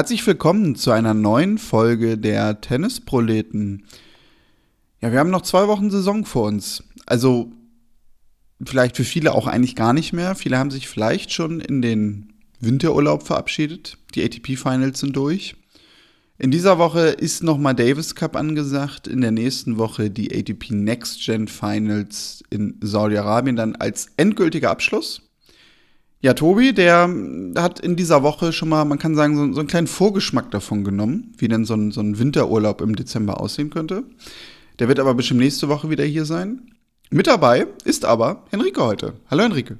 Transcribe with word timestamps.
Herzlich 0.00 0.26
willkommen 0.26 0.76
zu 0.76 0.92
einer 0.92 1.12
neuen 1.12 1.58
Folge 1.58 2.16
der 2.16 2.62
Tennisproleten. 2.62 3.84
Ja, 5.02 5.12
wir 5.12 5.18
haben 5.18 5.28
noch 5.28 5.42
zwei 5.42 5.68
Wochen 5.68 5.90
Saison 5.90 6.24
vor 6.24 6.46
uns. 6.46 6.82
Also 7.04 7.52
vielleicht 8.64 8.96
für 8.96 9.04
viele 9.04 9.34
auch 9.34 9.46
eigentlich 9.46 9.76
gar 9.76 9.92
nicht 9.92 10.14
mehr. 10.14 10.34
Viele 10.36 10.56
haben 10.56 10.70
sich 10.70 10.88
vielleicht 10.88 11.34
schon 11.34 11.60
in 11.60 11.82
den 11.82 12.32
Winterurlaub 12.60 13.24
verabschiedet. 13.24 13.98
Die 14.14 14.24
ATP 14.24 14.56
Finals 14.56 15.00
sind 15.00 15.16
durch. 15.16 15.54
In 16.38 16.50
dieser 16.50 16.78
Woche 16.78 17.08
ist 17.08 17.42
nochmal 17.42 17.74
Davis 17.74 18.14
Cup 18.14 18.36
angesagt. 18.36 19.06
In 19.06 19.20
der 19.20 19.32
nächsten 19.32 19.76
Woche 19.76 20.08
die 20.10 20.34
ATP 20.34 20.70
Next 20.70 21.22
Gen 21.26 21.46
Finals 21.46 22.42
in 22.48 22.76
Saudi-Arabien 22.80 23.56
dann 23.56 23.76
als 23.76 24.06
endgültiger 24.16 24.70
Abschluss. 24.70 25.29
Ja, 26.22 26.34
Tobi, 26.34 26.74
der 26.74 27.08
hat 27.56 27.80
in 27.80 27.96
dieser 27.96 28.22
Woche 28.22 28.52
schon 28.52 28.68
mal, 28.68 28.84
man 28.84 28.98
kann 28.98 29.14
sagen, 29.14 29.36
so, 29.36 29.52
so 29.54 29.60
einen 29.60 29.68
kleinen 29.68 29.86
Vorgeschmack 29.86 30.50
davon 30.50 30.84
genommen, 30.84 31.32
wie 31.38 31.48
denn 31.48 31.64
so 31.64 31.72
ein, 31.72 31.92
so 31.92 32.02
ein 32.02 32.18
Winterurlaub 32.18 32.82
im 32.82 32.94
Dezember 32.94 33.40
aussehen 33.40 33.70
könnte. 33.70 34.04
Der 34.78 34.88
wird 34.88 35.00
aber 35.00 35.14
bestimmt 35.14 35.40
nächste 35.40 35.68
Woche 35.68 35.88
wieder 35.88 36.04
hier 36.04 36.26
sein. 36.26 36.72
Mit 37.08 37.26
dabei 37.26 37.66
ist 37.84 38.04
aber 38.04 38.44
Henrike 38.50 38.84
heute. 38.84 39.14
Hallo 39.30 39.44
Henrike. 39.44 39.78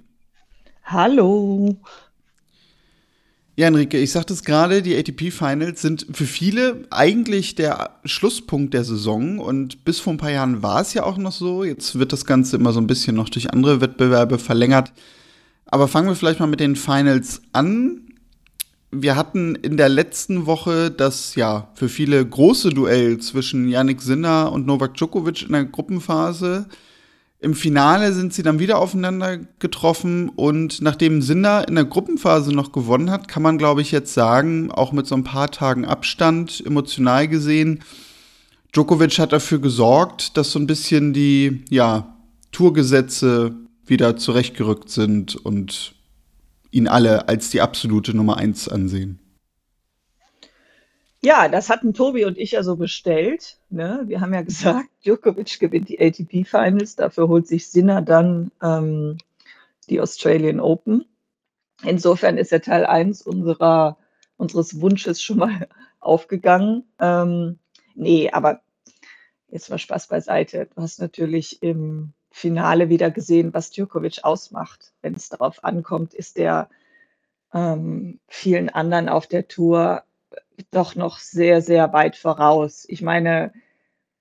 Hallo. 0.85 1.77
Ja, 3.55 3.67
Henrike, 3.67 3.99
ich 3.99 4.11
sagte 4.11 4.33
es 4.33 4.43
gerade, 4.43 4.81
die 4.81 4.97
ATP 4.97 5.31
Finals 5.31 5.83
sind 5.83 6.07
für 6.11 6.25
viele 6.25 6.87
eigentlich 6.89 7.55
der 7.55 8.01
Schlusspunkt 8.07 8.73
der 8.73 8.85
Saison 8.85 9.41
und 9.41 9.85
bis 9.85 10.01
vor 10.01 10.15
ein 10.15 10.19
paar 10.19 10.31
Jahren 10.31 10.63
war 10.63 10.81
es 10.81 10.95
ja 10.95 11.03
auch 11.03 11.19
noch 11.19 11.33
so. 11.33 11.65
Jetzt 11.65 11.99
wird 11.99 12.15
das 12.15 12.25
Ganze 12.25 12.57
immer 12.57 12.73
so 12.73 12.81
ein 12.81 12.87
bisschen 12.87 13.15
noch 13.15 13.29
durch 13.29 13.53
andere 13.53 13.83
Wettbewerbe 13.83 14.39
verlängert. 14.39 14.91
Aber 15.71 15.89
fangen 15.89 16.09
wir 16.09 16.17
vielleicht 16.17 16.41
mal 16.41 16.47
mit 16.47 16.61
den 16.61 16.77
Finals 16.77 17.43
an. 17.53 18.03
Wir 18.91 19.15
hatten 19.15 19.55
in 19.55 19.77
der 19.77 19.89
letzten 19.89 20.47
Woche 20.47 20.91
das 20.91 21.37
ja 21.37 21.69
für 21.75 21.89
viele 21.89 22.27
große 22.27 22.71
Duell 22.71 23.19
zwischen 23.19 23.69
Yannick 23.69 24.03
Sinner 24.03 24.51
und 24.51 24.67
Novak 24.67 24.95
Djokovic 24.95 25.43
in 25.43 25.53
der 25.53 25.65
Gruppenphase. 25.65 26.67
Im 27.39 27.55
Finale 27.55 28.13
sind 28.13 28.35
sie 28.35 28.43
dann 28.43 28.59
wieder 28.59 28.79
aufeinander 28.79 29.39
getroffen 29.61 30.29
und 30.29 30.83
nachdem 30.83 31.23
Sinner 31.23 31.67
in 31.69 31.77
der 31.77 31.85
Gruppenphase 31.85 32.53
noch 32.53 32.73
gewonnen 32.73 33.11
hat, 33.11 33.29
kann 33.29 33.43
man 33.43 33.57
glaube 33.57 33.81
ich 33.81 33.93
jetzt 33.93 34.13
sagen, 34.13 34.71
auch 34.73 34.93
mit 34.93 35.07
so 35.07 35.15
ein 35.15 35.25
paar 35.25 35.51
Tagen 35.51 35.87
Abstand 35.87 36.63
emotional 36.67 37.29
gesehen, 37.29 37.81
Djokovic 38.73 39.19
hat 39.19 39.33
dafür 39.33 39.59
gesorgt, 39.59 40.37
dass 40.37 40.53
so 40.53 40.59
ein 40.59 40.67
bisschen 40.67 41.13
die 41.13 41.65
ja 41.71 42.15
Tourgesetze 42.53 43.55
wieder 43.91 44.17
zurechtgerückt 44.17 44.89
sind 44.89 45.37
und 45.37 45.95
ihn 46.71 46.89
alle 46.89 47.29
als 47.29 47.51
die 47.51 47.61
absolute 47.61 48.17
Nummer 48.17 48.37
eins 48.37 48.69
ansehen. 48.69 49.19
Ja, 51.23 51.49
das 51.49 51.69
hatten 51.69 51.93
Tobi 51.93 52.25
und 52.25 52.39
ich 52.39 52.53
ja 52.53 52.63
so 52.63 52.77
bestellt. 52.77 53.59
Ne? 53.69 54.05
Wir 54.07 54.21
haben 54.21 54.33
ja 54.33 54.43
gesagt, 54.51 54.89
Djokovic 55.05 55.61
gewinnt 55.61 55.89
die 55.89 56.01
ATP 56.01 56.45
Finals, 56.45 56.97
dafür 56.97 57.29
holt 57.29 57.47
sich 57.47 57.69
Sinner 57.69 58.01
dann 58.01 58.51
ähm, 58.63 59.19
die 59.91 60.01
Australian 60.01 60.61
Open. 60.61 61.05
Insofern 61.83 62.39
ist 62.39 62.53
der 62.53 62.63
Teil 62.63 62.87
1 62.87 63.23
unserer, 63.23 63.99
unseres 64.37 64.81
Wunsches 64.81 65.23
schon 65.23 65.39
mal 65.39 65.69
aufgegangen. 66.01 66.85
Ähm, 66.99 67.59
nee, 67.95 68.31
aber 68.31 68.63
jetzt 69.49 69.69
mal 69.69 69.79
Spaß 69.79 70.09
beiseite. 70.09 70.69
Du 70.75 70.81
hast 70.81 71.01
natürlich 71.01 71.63
im 71.63 72.13
Finale 72.31 72.89
wieder 72.89 73.11
gesehen, 73.11 73.53
was 73.53 73.71
Djokovic 73.71 74.21
ausmacht. 74.23 74.93
Wenn 75.03 75.15
es 75.15 75.29
darauf 75.29 75.65
ankommt, 75.65 76.15
ist 76.15 76.37
der 76.37 76.69
ähm, 77.53 78.21
vielen 78.29 78.69
anderen 78.69 79.09
auf 79.09 79.27
der 79.27 79.49
Tour 79.49 80.05
doch 80.71 80.95
noch 80.95 81.19
sehr, 81.19 81.63
sehr 81.63 81.93
weit 81.93 82.17
voraus. 82.17 82.85
Ich 82.89 83.03
meine, 83.03 83.53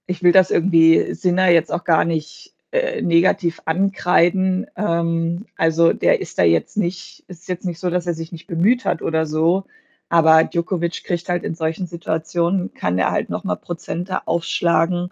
ich 0.08 0.24
will 0.24 0.32
das 0.32 0.52
irgendwie 0.52 1.14
Sinner 1.14 1.50
jetzt 1.50 1.72
auch 1.72 1.84
gar 1.84 2.06
nicht 2.06 2.56
äh, 2.72 3.02
negativ 3.02 3.62
ankreiden. 3.66 4.68
Ähm, 4.76 5.46
also 5.56 5.94
der 5.94 6.22
ist 6.22 6.40
da 6.40 6.44
jetzt 6.44 6.78
nicht, 6.78 7.24
ist 7.28 7.48
jetzt 7.48 7.66
nicht 7.66 7.80
so, 7.80 7.90
dass 7.90 8.08
er 8.08 8.14
sich 8.14 8.32
nicht 8.32 8.48
bemüht 8.48 8.86
hat 8.86 9.02
oder 9.02 9.26
so. 9.26 9.66
Aber 10.10 10.44
Djokovic 10.44 11.04
kriegt 11.04 11.30
halt 11.30 11.44
in 11.44 11.54
solchen 11.54 11.86
Situationen, 11.86 12.74
kann 12.74 12.98
er 12.98 13.12
halt 13.12 13.30
nochmal 13.30 13.58
Prozente 13.58 14.28
aufschlagen 14.28 15.12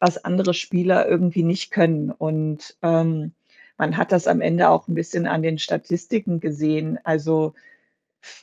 was 0.00 0.24
andere 0.24 0.54
Spieler 0.54 1.06
irgendwie 1.06 1.44
nicht 1.44 1.70
können. 1.70 2.10
Und 2.10 2.76
ähm, 2.82 3.32
man 3.78 3.96
hat 3.96 4.12
das 4.12 4.26
am 4.26 4.40
Ende 4.40 4.68
auch 4.68 4.88
ein 4.88 4.94
bisschen 4.94 5.26
an 5.26 5.42
den 5.42 5.58
Statistiken 5.58 6.40
gesehen. 6.40 6.98
Also 7.04 7.54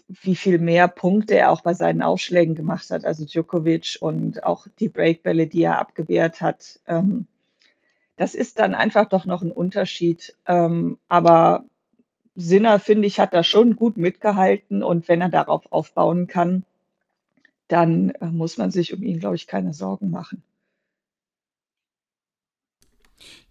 wie 0.08 0.36
viel 0.36 0.60
mehr 0.60 0.88
Punkte 0.88 1.36
er 1.36 1.52
auch 1.52 1.62
bei 1.62 1.74
seinen 1.74 2.02
Aufschlägen 2.02 2.56
gemacht 2.56 2.90
hat, 2.90 3.06
also 3.06 3.26
Djokovic 3.26 3.98
und 4.00 4.44
auch 4.44 4.68
die 4.80 4.90
Breakbälle, 4.90 5.48
die 5.48 5.64
er 5.64 5.80
abgewehrt 5.80 6.42
hat. 6.42 6.80
Ähm, 6.88 7.28
das 8.16 8.34
ist 8.34 8.58
dann 8.60 8.74
einfach 8.74 9.06
doch 9.06 9.26
noch 9.26 9.44
ein 9.44 9.52
Unterschied. 9.52 10.36
Ähm, 10.48 10.98
aber 11.08 11.66
Sinner, 12.36 12.80
finde 12.80 13.08
ich, 13.08 13.20
hat 13.20 13.34
da 13.34 13.44
schon 13.44 13.76
gut 13.76 13.98
mitgehalten 13.98 14.84
und 14.84 15.08
wenn 15.08 15.22
er 15.22 15.30
darauf 15.30 15.72
aufbauen 15.72 16.28
kann, 16.28 16.64
dann 17.68 18.12
äh, 18.12 18.26
muss 18.28 18.58
man 18.58 18.72
sich 18.72 18.94
um 18.94 19.04
ihn, 19.04 19.20
glaube 19.20 19.36
ich, 19.36 19.48
keine 19.48 19.74
Sorgen 19.74 20.10
machen. 20.10 20.44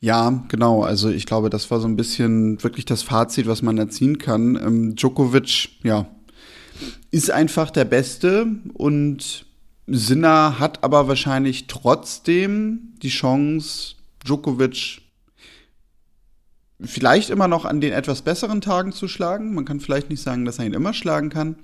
Ja, 0.01 0.45
genau. 0.49 0.83
Also 0.83 1.09
ich 1.09 1.27
glaube, 1.27 1.51
das 1.51 1.71
war 1.71 1.81
so 1.81 1.89
ein 1.89 1.97
bisschen 1.97 2.63
wirklich 2.63 2.85
das 2.85 3.03
Fazit, 3.03 3.47
was 3.47 3.63
man 3.63 3.79
erziehen 3.79 4.19
kann. 4.19 4.57
Ähm, 4.57 4.95
Djokovic, 4.95 5.71
ja, 5.83 6.07
ist 7.11 7.31
einfach 7.31 7.71
der 7.71 7.85
Beste 7.85 8.47
und 8.75 9.47
Sinner 9.87 10.59
hat 10.59 10.85
aber 10.85 11.09
wahrscheinlich 11.09 11.67
trotzdem 11.67 12.95
die 13.03 13.09
Chance, 13.09 13.95
Djokovic 14.25 15.01
vielleicht 16.81 17.31
immer 17.31 17.49
noch 17.49 17.65
an 17.65 17.81
den 17.81 17.93
etwas 17.93 18.23
besseren 18.23 18.61
Tagen 18.61 18.93
zu 18.93 19.09
schlagen. 19.09 19.55
Man 19.55 19.65
kann 19.65 19.81
vielleicht 19.81 20.11
nicht 20.11 20.23
sagen, 20.23 20.45
dass 20.45 20.59
er 20.59 20.67
ihn 20.67 20.75
immer 20.75 20.93
schlagen 20.93 21.31
kann. 21.31 21.57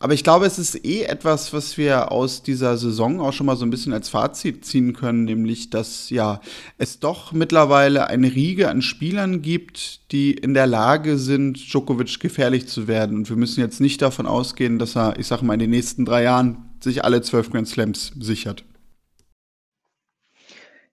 Aber 0.00 0.14
ich 0.14 0.22
glaube, 0.22 0.46
es 0.46 0.60
ist 0.60 0.84
eh 0.84 1.02
etwas, 1.02 1.52
was 1.52 1.76
wir 1.76 2.12
aus 2.12 2.44
dieser 2.44 2.76
Saison 2.78 3.20
auch 3.20 3.32
schon 3.32 3.46
mal 3.46 3.56
so 3.56 3.66
ein 3.66 3.70
bisschen 3.70 3.92
als 3.92 4.08
Fazit 4.08 4.64
ziehen 4.64 4.92
können, 4.92 5.24
nämlich, 5.24 5.70
dass 5.70 6.08
ja 6.10 6.40
es 6.78 7.00
doch 7.00 7.32
mittlerweile 7.32 8.06
eine 8.06 8.32
Riege 8.32 8.68
an 8.68 8.80
Spielern 8.80 9.42
gibt, 9.42 10.12
die 10.12 10.32
in 10.32 10.54
der 10.54 10.68
Lage 10.68 11.18
sind, 11.18 11.58
Djokovic 11.58 12.20
gefährlich 12.20 12.68
zu 12.68 12.86
werden. 12.86 13.16
Und 13.16 13.28
wir 13.28 13.36
müssen 13.36 13.60
jetzt 13.60 13.80
nicht 13.80 14.00
davon 14.00 14.26
ausgehen, 14.26 14.78
dass 14.78 14.96
er, 14.96 15.18
ich 15.18 15.26
sag 15.26 15.42
mal, 15.42 15.54
in 15.54 15.60
den 15.60 15.70
nächsten 15.70 16.04
drei 16.04 16.22
Jahren 16.22 16.70
sich 16.78 17.02
alle 17.02 17.20
zwölf 17.22 17.50
Grand 17.50 17.66
Slams 17.66 18.12
sichert. 18.20 18.64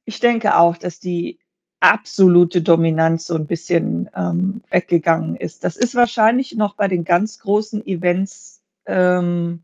Ich 0.06 0.20
denke 0.20 0.58
auch, 0.58 0.78
dass 0.78 1.00
die 1.00 1.38
absolute 1.80 2.64
Dominanz 2.64 3.28
so 3.28 3.36
ein 3.36 3.46
bisschen 3.46 4.10
ähm, 4.16 4.62
weggegangen 4.72 5.36
ist. 5.36 5.64
Das 5.64 5.76
ist 5.76 5.94
wahrscheinlich 5.94 6.56
noch 6.56 6.76
bei 6.76 6.88
den 6.88 7.04
ganz 7.04 7.38
großen 7.38 7.86
Events 7.86 8.55
ähm, 8.86 9.64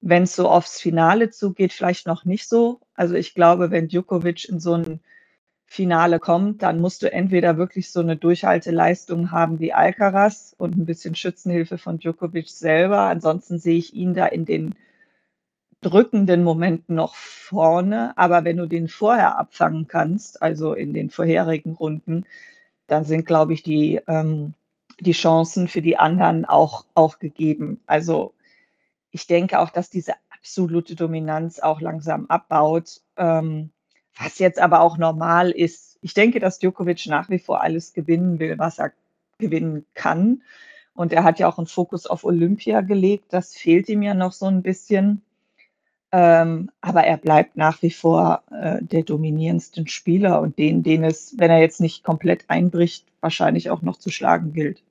wenn 0.00 0.24
es 0.24 0.34
so 0.34 0.48
aufs 0.48 0.80
Finale 0.80 1.30
zugeht, 1.30 1.72
vielleicht 1.72 2.06
noch 2.06 2.24
nicht 2.24 2.48
so. 2.48 2.80
Also 2.94 3.14
ich 3.14 3.34
glaube, 3.34 3.70
wenn 3.70 3.88
Djokovic 3.88 4.48
in 4.48 4.60
so 4.60 4.74
ein 4.74 5.00
Finale 5.64 6.18
kommt, 6.18 6.62
dann 6.62 6.80
musst 6.80 7.02
du 7.02 7.10
entweder 7.10 7.56
wirklich 7.56 7.90
so 7.90 8.00
eine 8.00 8.16
Durchhalteleistung 8.16 9.30
haben 9.30 9.58
wie 9.58 9.72
Alcaraz 9.72 10.54
und 10.58 10.76
ein 10.76 10.84
bisschen 10.84 11.14
Schützenhilfe 11.14 11.78
von 11.78 11.98
Djokovic 11.98 12.48
selber. 12.48 13.02
Ansonsten 13.02 13.58
sehe 13.58 13.78
ich 13.78 13.94
ihn 13.94 14.12
da 14.12 14.26
in 14.26 14.44
den 14.44 14.74
drückenden 15.80 16.44
Momenten 16.44 16.96
noch 16.96 17.14
vorne. 17.14 18.12
Aber 18.16 18.44
wenn 18.44 18.56
du 18.56 18.66
den 18.66 18.88
vorher 18.88 19.38
abfangen 19.38 19.86
kannst, 19.86 20.42
also 20.42 20.74
in 20.74 20.92
den 20.92 21.10
vorherigen 21.10 21.72
Runden, 21.72 22.24
dann 22.86 23.04
sind, 23.04 23.24
glaube 23.24 23.52
ich, 23.54 23.62
die 23.62 24.00
ähm, 24.06 24.54
die 25.00 25.12
Chancen 25.12 25.68
für 25.68 25.82
die 25.82 25.96
anderen 25.96 26.44
auch, 26.44 26.84
auch 26.94 27.18
gegeben. 27.18 27.80
Also 27.86 28.34
ich 29.10 29.26
denke 29.26 29.58
auch, 29.58 29.70
dass 29.70 29.90
diese 29.90 30.14
absolute 30.30 30.94
Dominanz 30.94 31.60
auch 31.60 31.80
langsam 31.80 32.26
abbaut, 32.26 33.00
ähm, 33.16 33.70
was 34.18 34.38
jetzt 34.38 34.58
aber 34.58 34.80
auch 34.80 34.98
normal 34.98 35.50
ist. 35.50 35.98
Ich 36.02 36.14
denke, 36.14 36.40
dass 36.40 36.58
Djokovic 36.58 37.06
nach 37.06 37.30
wie 37.30 37.38
vor 37.38 37.62
alles 37.62 37.92
gewinnen 37.92 38.38
will, 38.38 38.58
was 38.58 38.78
er 38.78 38.92
gewinnen 39.38 39.86
kann. 39.94 40.42
Und 40.94 41.12
er 41.12 41.24
hat 41.24 41.38
ja 41.38 41.48
auch 41.48 41.58
einen 41.58 41.66
Fokus 41.66 42.06
auf 42.06 42.24
Olympia 42.24 42.80
gelegt. 42.82 43.26
Das 43.30 43.54
fehlt 43.54 43.88
ihm 43.88 44.02
ja 44.02 44.14
noch 44.14 44.32
so 44.32 44.46
ein 44.46 44.62
bisschen. 44.62 45.22
Ähm, 46.14 46.70
aber 46.82 47.04
er 47.04 47.16
bleibt 47.16 47.56
nach 47.56 47.80
wie 47.80 47.90
vor 47.90 48.42
äh, 48.50 48.82
der 48.82 49.02
dominierendste 49.02 49.88
Spieler 49.88 50.42
und 50.42 50.58
den, 50.58 50.82
den 50.82 51.04
es, 51.04 51.34
wenn 51.38 51.50
er 51.50 51.60
jetzt 51.60 51.80
nicht 51.80 52.04
komplett 52.04 52.44
einbricht, 52.48 53.06
wahrscheinlich 53.20 53.70
auch 53.70 53.80
noch 53.80 53.96
zu 53.96 54.10
schlagen 54.10 54.52
gilt. 54.52 54.82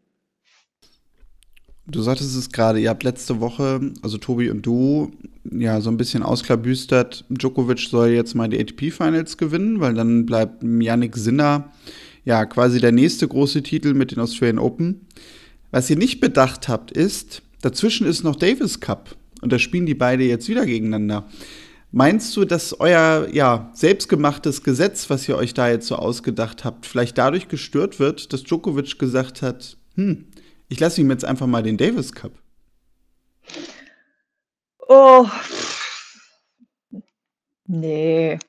Du 1.85 2.01
sagtest 2.01 2.35
es 2.35 2.51
gerade, 2.51 2.79
ihr 2.79 2.89
habt 2.89 3.03
letzte 3.03 3.39
Woche, 3.39 3.91
also 4.01 4.18
Tobi 4.18 4.50
und 4.50 4.65
du, 4.65 5.12
ja, 5.44 5.81
so 5.81 5.91
ein 5.91 5.97
bisschen 5.97 6.23
ausklabüstert, 6.23 7.25
Djokovic 7.29 7.79
soll 7.79 8.09
jetzt 8.09 8.33
mal 8.33 8.47
die 8.47 8.59
ATP-Finals 8.59 9.38
gewinnen, 9.38 9.79
weil 9.79 9.94
dann 9.94 10.25
bleibt 10.25 10.63
Yannick 10.63 11.17
Sinner 11.17 11.71
ja 12.24 12.45
quasi 12.45 12.79
der 12.79 12.91
nächste 12.91 13.27
große 13.27 13.62
Titel 13.62 13.94
mit 13.94 14.12
den 14.12 14.19
Australian 14.19 14.59
Open. 14.59 15.07
Was 15.71 15.89
ihr 15.89 15.97
nicht 15.97 16.19
bedacht 16.19 16.67
habt, 16.67 16.91
ist, 16.91 17.41
dazwischen 17.62 18.07
ist 18.07 18.24
noch 18.24 18.35
Davis 18.35 18.79
Cup. 18.79 19.15
Und 19.41 19.51
da 19.51 19.59
spielen 19.59 19.85
die 19.85 19.95
beide 19.95 20.23
jetzt 20.23 20.47
wieder 20.47 20.65
gegeneinander. 20.65 21.27
Meinst 21.93 22.35
du, 22.38 22.45
dass 22.45 22.79
euer 22.79 23.27
ja, 23.33 23.69
selbstgemachtes 23.73 24.63
Gesetz, 24.63 25.09
was 25.09 25.27
ihr 25.27 25.35
euch 25.35 25.53
da 25.53 25.69
jetzt 25.69 25.88
so 25.88 25.97
ausgedacht 25.97 26.63
habt, 26.63 26.85
vielleicht 26.85 27.17
dadurch 27.17 27.49
gestört 27.49 27.99
wird, 27.99 28.31
dass 28.31 28.43
Djokovic 28.43 28.97
gesagt 28.97 29.41
hat, 29.41 29.77
hm, 29.95 30.27
ich 30.69 30.79
lasse 30.79 31.01
ihm 31.01 31.11
jetzt 31.11 31.25
einfach 31.25 31.47
mal 31.47 31.63
den 31.63 31.75
Davis 31.75 32.13
Cup? 32.13 32.31
Oh, 34.88 35.27
nee. 37.67 38.39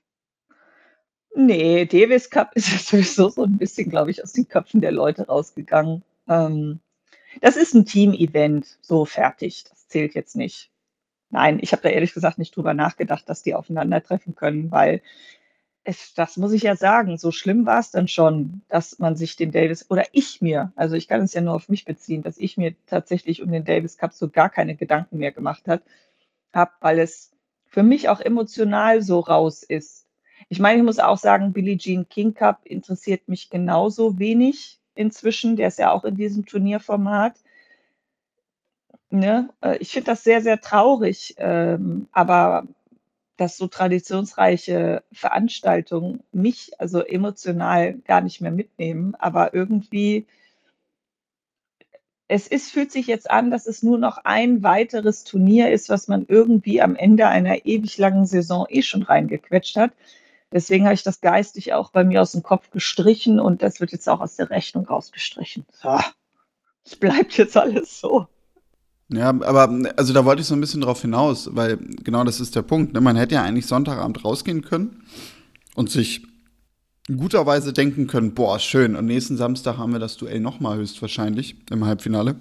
Nee, 1.35 1.87
Davis 1.87 2.31
Cup 2.31 2.51
ist 2.55 2.71
ja 2.71 2.79
sowieso 2.79 3.29
so 3.29 3.45
ein 3.45 3.59
bisschen, 3.59 3.91
glaube 3.91 4.11
ich, 4.11 4.23
aus 4.23 4.33
den 4.33 4.49
Köpfen 4.49 4.81
der 4.81 4.93
Leute 4.93 5.27
rausgegangen. 5.27 6.03
Ähm, 6.29 6.81
das 7.41 7.57
ist 7.57 7.75
ein 7.75 7.87
Team-Event, 7.87 8.79
so 8.83 9.05
fertig. 9.05 9.65
Das 9.69 9.89
zählt 9.89 10.15
jetzt 10.15 10.37
nicht. 10.37 10.72
Nein, 11.33 11.59
ich 11.63 11.73
habe 11.73 11.83
da 11.83 11.89
ehrlich 11.89 12.13
gesagt 12.13 12.39
nicht 12.39 12.55
drüber 12.55 12.75
nachgedacht, 12.75 13.27
dass 13.29 13.43
die 13.43 13.55
aufeinandertreffen 13.55 14.35
können, 14.35 14.71
weil 14.71 15.01
es, 15.83 16.15
das 16.15 16.37
muss 16.37 16.53
ich 16.53 16.63
ja 16.63 16.77
sagen, 16.77 17.17
so 17.19 17.33
schlimm 17.33 17.67
war 17.67 17.81
es 17.81 17.91
dann 17.91 18.07
schon, 18.07 18.61
dass 18.69 18.99
man 18.99 19.17
sich 19.17 19.35
den 19.37 19.51
Davis 19.51 19.91
oder 19.91 20.05
ich 20.13 20.43
mir, 20.43 20.73
also 20.77 20.95
ich 20.95 21.09
kann 21.09 21.23
es 21.23 21.33
ja 21.35 21.41
nur 21.41 21.55
auf 21.55 21.71
mich 21.71 21.87
beziehen, 21.87 22.23
dass 22.23 22.37
ich 22.37 22.59
mir 22.59 22.75
tatsächlich 22.87 23.43
um 23.43 23.51
den 23.51 23.65
Davis 23.65 23.97
Cup 23.97 24.13
so 24.13 24.29
gar 24.29 24.51
keine 24.51 24.77
Gedanken 24.77 25.19
mehr 25.19 25.33
gemacht 25.33 25.65
habe, 25.67 25.83
weil 26.81 26.99
es 26.99 27.33
für 27.67 27.83
mich 27.83 28.11
auch 28.11 28.21
emotional 28.21 29.01
so 29.01 29.21
raus 29.21 29.63
ist. 29.63 30.07
Ich 30.51 30.61
meine, 30.61 30.81
ich 30.81 30.85
muss 30.85 30.99
auch 30.99 31.17
sagen, 31.17 31.55
Billie 31.55 31.79
Jean 31.79 32.09
King 32.09 32.35
Cup 32.35 32.61
interessiert 32.65 33.27
mich 33.27 33.49
genauso 33.49 34.19
wenig 34.19 34.79
inzwischen. 34.95 35.57
Der 35.57 35.69
ist 35.69 35.79
ja 35.79 35.93
auch 35.93 36.05
in 36.05 36.15
diesem 36.15 36.45
Turnierformat. 36.45 37.37
Ne? 39.13 39.51
Äh, 39.61 39.77
ich 39.79 39.93
finde 39.93 40.07
das 40.07 40.25
sehr, 40.25 40.41
sehr 40.41 40.61
traurig, 40.61 41.35
ähm, 41.37 42.09
aber 42.13 42.67
dass 43.37 43.59
so 43.59 43.67
traditionsreiche 43.67 45.03
Veranstaltungen 45.13 46.23
mich 46.33 46.73
also 46.81 47.01
emotional 47.05 47.95
gar 48.07 48.23
nicht 48.23 48.41
mehr 48.41 48.51
mitnehmen, 48.51 49.15
aber 49.17 49.53
irgendwie 49.53 50.27
es 52.29 52.47
ist 52.47 52.73
fühlt 52.73 52.91
sich 52.91 53.07
jetzt 53.07 53.31
an, 53.31 53.51
dass 53.51 53.67
es 53.67 53.83
nur 53.83 53.99
noch 53.99 54.17
ein 54.25 54.63
weiteres 54.63 55.25
Turnier 55.25 55.71
ist, 55.71 55.91
was 55.91 56.09
man 56.09 56.25
irgendwie 56.27 56.81
am 56.81 56.97
Ende 56.97 57.29
einer 57.29 57.67
ewig 57.67 57.99
langen 57.99 58.25
Saison 58.25 58.65
eh 58.71 58.81
schon 58.81 59.03
reingequetscht 59.03 59.77
hat. 59.77 59.93
Deswegen 60.53 60.85
habe 60.85 60.95
ich 60.95 61.03
das 61.03 61.21
geistig 61.21 61.75
auch 61.75 61.91
bei 61.91 62.05
mir 62.05 62.23
aus 62.23 62.33
dem 62.33 62.43
Kopf 62.43 62.71
gestrichen 62.71 63.41
und 63.41 63.63
das 63.63 63.81
wird 63.81 63.93
jetzt 63.93 64.09
auch 64.09 64.21
aus 64.21 64.37
der 64.37 64.49
Rechnung 64.49 64.87
rausgestrichen. 64.87 65.67
So, 65.73 65.99
es 66.85 66.97
bleibt 66.97 67.37
jetzt 67.37 67.59
alles 67.59 68.01
so. 68.01 68.27
Ja, 69.13 69.29
aber 69.29 69.93
also 69.97 70.15
da 70.15 70.25
wollte 70.25 70.41
ich 70.41 70.49
so 70.49 70.55
ein 70.55 70.61
bisschen 70.61 70.81
drauf 70.81 71.03
hinaus, 71.03 71.51
weil 71.53 71.77
genau 72.03 72.25
das 72.25 72.41
ist 72.41 72.57
der 72.57 72.63
Punkt. 72.63 72.95
Ne? 72.95 73.01
Man 73.01 73.17
hätte 73.17 73.35
ja 73.35 73.43
eigentlich 73.43 73.67
Sonntagabend 73.67 74.25
rausgehen 74.25 74.63
können 74.63 75.03
und 75.75 75.91
sich 75.91 76.23
guterweise 77.09 77.73
denken 77.73 78.07
können, 78.07 78.33
boah, 78.33 78.59
schön, 78.59 78.97
und 78.97 79.07
nächsten 79.07 79.37
Samstag 79.37 79.77
haben 79.77 79.93
wir 79.93 79.99
das 79.99 80.17
Duell 80.17 80.41
nochmal 80.41 80.79
höchstwahrscheinlich 80.79 81.57
im 81.71 81.85
Halbfinale. 81.85 82.37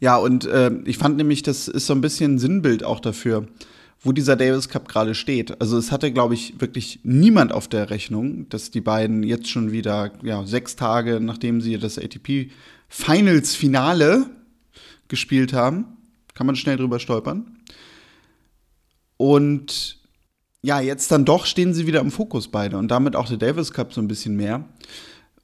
Ja, 0.00 0.16
und 0.16 0.44
äh, 0.44 0.70
ich 0.84 0.98
fand 0.98 1.16
nämlich, 1.16 1.42
das 1.42 1.68
ist 1.68 1.86
so 1.86 1.94
ein 1.94 2.00
bisschen 2.00 2.34
ein 2.34 2.38
Sinnbild 2.38 2.84
auch 2.84 3.00
dafür, 3.00 3.46
wo 4.02 4.12
dieser 4.12 4.36
Davis 4.36 4.68
Cup 4.68 4.88
gerade 4.88 5.14
steht. 5.14 5.60
Also 5.62 5.78
es 5.78 5.92
hatte, 5.92 6.12
glaube 6.12 6.34
ich, 6.34 6.60
wirklich 6.60 7.00
niemand 7.04 7.52
auf 7.52 7.68
der 7.68 7.88
Rechnung, 7.88 8.48
dass 8.50 8.70
die 8.70 8.82
beiden 8.82 9.22
jetzt 9.22 9.48
schon 9.48 9.72
wieder, 9.72 10.12
ja, 10.22 10.44
sechs 10.44 10.76
Tage, 10.76 11.20
nachdem 11.20 11.62
sie 11.62 11.78
das 11.78 11.98
ATP 11.98 12.50
Finals 12.88 13.54
Finale 13.54 14.26
gespielt 15.14 15.52
haben. 15.52 15.86
Kann 16.34 16.46
man 16.46 16.56
schnell 16.56 16.76
drüber 16.76 16.98
stolpern. 16.98 17.58
Und 19.16 20.00
ja, 20.62 20.80
jetzt 20.80 21.12
dann 21.12 21.24
doch 21.24 21.46
stehen 21.46 21.72
sie 21.72 21.86
wieder 21.86 22.00
im 22.00 22.10
Fokus 22.10 22.48
beide 22.48 22.78
und 22.78 22.88
damit 22.88 23.14
auch 23.14 23.28
der 23.28 23.36
Davis 23.36 23.72
Cup 23.72 23.92
so 23.92 24.00
ein 24.00 24.08
bisschen 24.08 24.34
mehr. 24.34 24.64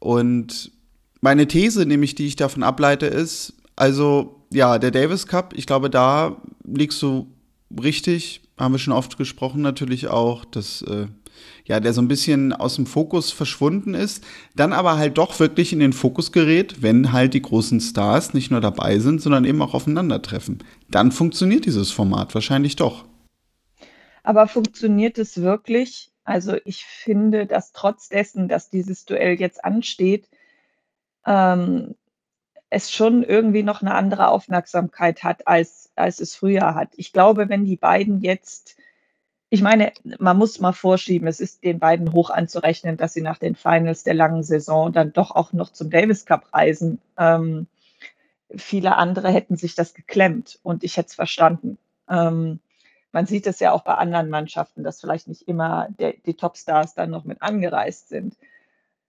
Und 0.00 0.72
meine 1.20 1.46
These, 1.46 1.86
nämlich, 1.86 2.16
die 2.16 2.26
ich 2.26 2.36
davon 2.36 2.64
ableite, 2.64 3.06
ist, 3.06 3.52
also 3.76 4.42
ja, 4.52 4.78
der 4.78 4.90
Davis 4.90 5.26
Cup, 5.26 5.52
ich 5.56 5.66
glaube, 5.66 5.88
da 5.88 6.40
liegst 6.64 7.00
du 7.02 7.28
richtig, 7.80 8.40
haben 8.58 8.74
wir 8.74 8.78
schon 8.78 8.92
oft 8.92 9.18
gesprochen, 9.18 9.62
natürlich 9.62 10.08
auch, 10.08 10.44
dass 10.44 10.82
äh, 10.82 11.06
ja, 11.64 11.80
der 11.80 11.92
so 11.92 12.00
ein 12.00 12.08
bisschen 12.08 12.52
aus 12.52 12.76
dem 12.76 12.86
Fokus 12.86 13.30
verschwunden 13.30 13.94
ist, 13.94 14.24
dann 14.54 14.72
aber 14.72 14.98
halt 14.98 15.18
doch 15.18 15.38
wirklich 15.40 15.72
in 15.72 15.80
den 15.80 15.92
Fokus 15.92 16.32
gerät, 16.32 16.82
wenn 16.82 17.12
halt 17.12 17.34
die 17.34 17.42
großen 17.42 17.80
Stars 17.80 18.34
nicht 18.34 18.50
nur 18.50 18.60
dabei 18.60 18.98
sind, 18.98 19.20
sondern 19.20 19.44
eben 19.44 19.62
auch 19.62 19.74
aufeinandertreffen. 19.74 20.62
Dann 20.90 21.12
funktioniert 21.12 21.66
dieses 21.66 21.90
Format 21.90 22.34
wahrscheinlich 22.34 22.76
doch. 22.76 23.04
Aber 24.22 24.46
funktioniert 24.48 25.18
es 25.18 25.40
wirklich? 25.40 26.10
Also 26.24 26.56
ich 26.64 26.84
finde, 26.84 27.46
dass 27.46 27.72
trotz 27.72 28.08
dessen, 28.08 28.48
dass 28.48 28.70
dieses 28.70 29.04
Duell 29.04 29.40
jetzt 29.40 29.64
ansteht, 29.64 30.28
ähm, 31.26 31.94
es 32.70 32.92
schon 32.92 33.24
irgendwie 33.24 33.64
noch 33.64 33.82
eine 33.82 33.94
andere 33.94 34.28
Aufmerksamkeit 34.28 35.24
hat, 35.24 35.48
als, 35.48 35.90
als 35.96 36.20
es 36.20 36.36
früher 36.36 36.74
hat. 36.74 36.90
Ich 36.96 37.12
glaube, 37.12 37.48
wenn 37.48 37.64
die 37.64 37.76
beiden 37.76 38.20
jetzt 38.20 38.76
ich 39.52 39.62
meine, 39.62 39.92
man 40.18 40.38
muss 40.38 40.60
mal 40.60 40.72
vorschieben, 40.72 41.26
es 41.26 41.40
ist 41.40 41.64
den 41.64 41.80
beiden 41.80 42.12
hoch 42.12 42.30
anzurechnen, 42.30 42.96
dass 42.96 43.12
sie 43.12 43.20
nach 43.20 43.38
den 43.38 43.56
Finals 43.56 44.04
der 44.04 44.14
langen 44.14 44.44
Saison 44.44 44.92
dann 44.92 45.12
doch 45.12 45.32
auch 45.32 45.52
noch 45.52 45.70
zum 45.72 45.90
Davis 45.90 46.24
Cup 46.24 46.54
reisen. 46.54 47.00
Ähm, 47.18 47.66
viele 48.56 48.96
andere 48.96 49.30
hätten 49.30 49.56
sich 49.56 49.74
das 49.74 49.92
geklemmt 49.92 50.60
und 50.62 50.84
ich 50.84 50.96
hätte 50.96 51.08
es 51.08 51.14
verstanden. 51.16 51.78
Ähm, 52.08 52.60
man 53.10 53.26
sieht 53.26 53.48
es 53.48 53.58
ja 53.58 53.72
auch 53.72 53.82
bei 53.82 53.94
anderen 53.94 54.30
Mannschaften, 54.30 54.84
dass 54.84 55.00
vielleicht 55.00 55.26
nicht 55.26 55.48
immer 55.48 55.88
der, 55.98 56.14
die 56.24 56.34
Topstars 56.34 56.94
dann 56.94 57.10
noch 57.10 57.24
mit 57.24 57.42
angereist 57.42 58.08
sind. 58.08 58.36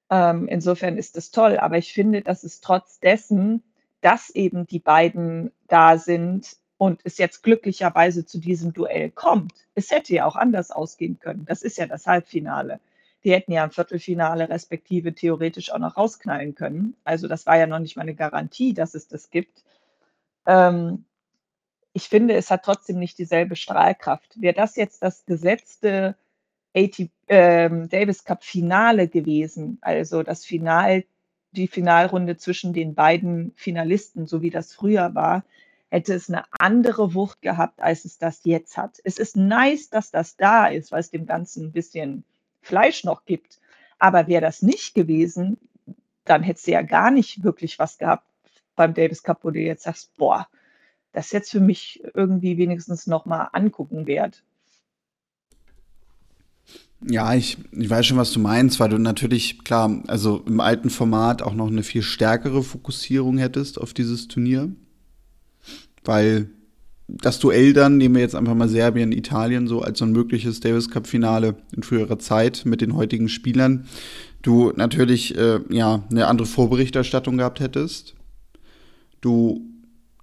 Ähm, 0.09 0.47
insofern 0.47 0.97
ist 0.97 1.17
es 1.17 1.29
toll, 1.29 1.57
aber 1.59 1.77
ich 1.77 1.93
finde, 1.93 2.21
dass 2.21 2.43
es 2.43 2.61
trotz 2.61 2.99
dessen, 2.99 3.61
dass 4.01 4.31
eben 4.31 4.65
die 4.65 4.79
beiden 4.79 5.51
da 5.67 5.99
sind, 5.99 6.57
und 6.81 7.01
es 7.03 7.19
jetzt 7.19 7.43
glücklicherweise 7.43 8.25
zu 8.25 8.39
diesem 8.39 8.73
Duell 8.73 9.11
kommt. 9.11 9.53
Es 9.75 9.91
hätte 9.91 10.15
ja 10.15 10.25
auch 10.25 10.35
anders 10.35 10.71
ausgehen 10.71 11.19
können. 11.19 11.45
Das 11.45 11.61
ist 11.61 11.77
ja 11.77 11.85
das 11.85 12.07
Halbfinale. 12.07 12.79
Die 13.23 13.31
hätten 13.31 13.51
ja 13.51 13.63
im 13.63 13.69
Viertelfinale 13.69 14.49
respektive 14.49 15.13
theoretisch 15.13 15.71
auch 15.71 15.77
noch 15.77 15.95
rausknallen 15.95 16.55
können. 16.55 16.95
Also 17.03 17.27
das 17.27 17.45
war 17.45 17.55
ja 17.55 17.67
noch 17.67 17.77
nicht 17.77 17.97
mal 17.97 18.01
eine 18.01 18.15
Garantie, 18.15 18.73
dass 18.73 18.95
es 18.95 19.07
das 19.07 19.29
gibt. 19.29 19.63
Ähm, 20.47 21.05
ich 21.93 22.09
finde, 22.09 22.33
es 22.33 22.49
hat 22.49 22.65
trotzdem 22.65 22.97
nicht 22.97 23.19
dieselbe 23.19 23.55
Strahlkraft. 23.55 24.41
Wäre 24.41 24.55
das 24.55 24.75
jetzt 24.75 25.03
das 25.03 25.27
gesetzte 25.27 26.15
AT, 26.75 27.11
ähm, 27.27 27.89
Davis 27.89 28.23
Cup 28.23 28.43
Finale 28.43 29.07
gewesen, 29.07 29.77
also 29.81 30.23
das 30.23 30.45
Final, 30.45 31.03
die 31.51 31.67
Finalrunde 31.67 32.37
zwischen 32.37 32.73
den 32.73 32.95
beiden 32.95 33.53
Finalisten, 33.55 34.25
so 34.25 34.41
wie 34.41 34.49
das 34.49 34.73
früher 34.73 35.13
war, 35.13 35.43
hätte 35.91 36.13
es 36.13 36.29
eine 36.29 36.45
andere 36.57 37.13
Wucht 37.13 37.41
gehabt, 37.41 37.81
als 37.81 38.05
es 38.05 38.17
das 38.17 38.41
jetzt 38.45 38.77
hat. 38.77 38.99
Es 39.03 39.19
ist 39.19 39.35
nice, 39.35 39.89
dass 39.89 40.09
das 40.09 40.37
da 40.37 40.67
ist, 40.67 40.91
weil 40.91 41.01
es 41.01 41.11
dem 41.11 41.25
Ganzen 41.25 41.65
ein 41.65 41.71
bisschen 41.73 42.23
Fleisch 42.61 43.03
noch 43.03 43.25
gibt. 43.25 43.59
Aber 43.99 44.27
wäre 44.27 44.41
das 44.41 44.61
nicht 44.61 44.95
gewesen, 44.95 45.57
dann 46.23 46.43
hättest 46.43 46.67
du 46.67 46.71
ja 46.71 46.81
gar 46.81 47.11
nicht 47.11 47.43
wirklich 47.43 47.77
was 47.77 47.97
gehabt 47.97 48.25
beim 48.77 48.93
Davis 48.93 49.21
Cup, 49.21 49.43
wo 49.43 49.51
du 49.51 49.59
jetzt 49.59 49.83
sagst, 49.83 50.15
boah, 50.15 50.47
das 51.11 51.25
ist 51.25 51.33
jetzt 51.33 51.51
für 51.51 51.59
mich 51.59 52.01
irgendwie 52.13 52.57
wenigstens 52.57 53.05
noch 53.05 53.25
mal 53.25 53.49
angucken 53.51 54.07
wert. 54.07 54.43
Ja, 57.05 57.33
ich, 57.33 57.57
ich 57.71 57.89
weiß 57.89 58.05
schon, 58.05 58.17
was 58.17 58.31
du 58.31 58.39
meinst, 58.39 58.79
weil 58.79 58.89
du 58.89 58.97
natürlich, 58.97 59.65
klar, 59.65 60.01
also 60.07 60.41
im 60.45 60.61
alten 60.61 60.89
Format 60.89 61.41
auch 61.41 61.53
noch 61.53 61.67
eine 61.67 61.83
viel 61.83 62.03
stärkere 62.03 62.63
Fokussierung 62.63 63.37
hättest 63.39 63.81
auf 63.81 63.93
dieses 63.93 64.29
Turnier 64.29 64.71
weil 66.03 66.49
das 67.07 67.39
Duell 67.39 67.73
dann, 67.73 67.97
nehmen 67.97 68.15
wir 68.15 68.21
jetzt 68.21 68.35
einfach 68.35 68.55
mal 68.55 68.69
Serbien, 68.69 69.11
Italien 69.11 69.67
so 69.67 69.81
als 69.81 69.99
so 69.99 70.05
ein 70.05 70.11
mögliches 70.11 70.59
Davis 70.59 70.89
Cup 70.89 71.07
Finale 71.07 71.55
in 71.75 71.83
früherer 71.83 72.19
Zeit 72.19 72.63
mit 72.65 72.81
den 72.81 72.95
heutigen 72.95 73.27
Spielern, 73.27 73.85
du 74.41 74.71
natürlich 74.75 75.37
äh, 75.37 75.59
ja 75.69 76.03
eine 76.09 76.27
andere 76.27 76.47
Vorberichterstattung 76.47 77.37
gehabt 77.37 77.59
hättest. 77.59 78.15
Du 79.19 79.61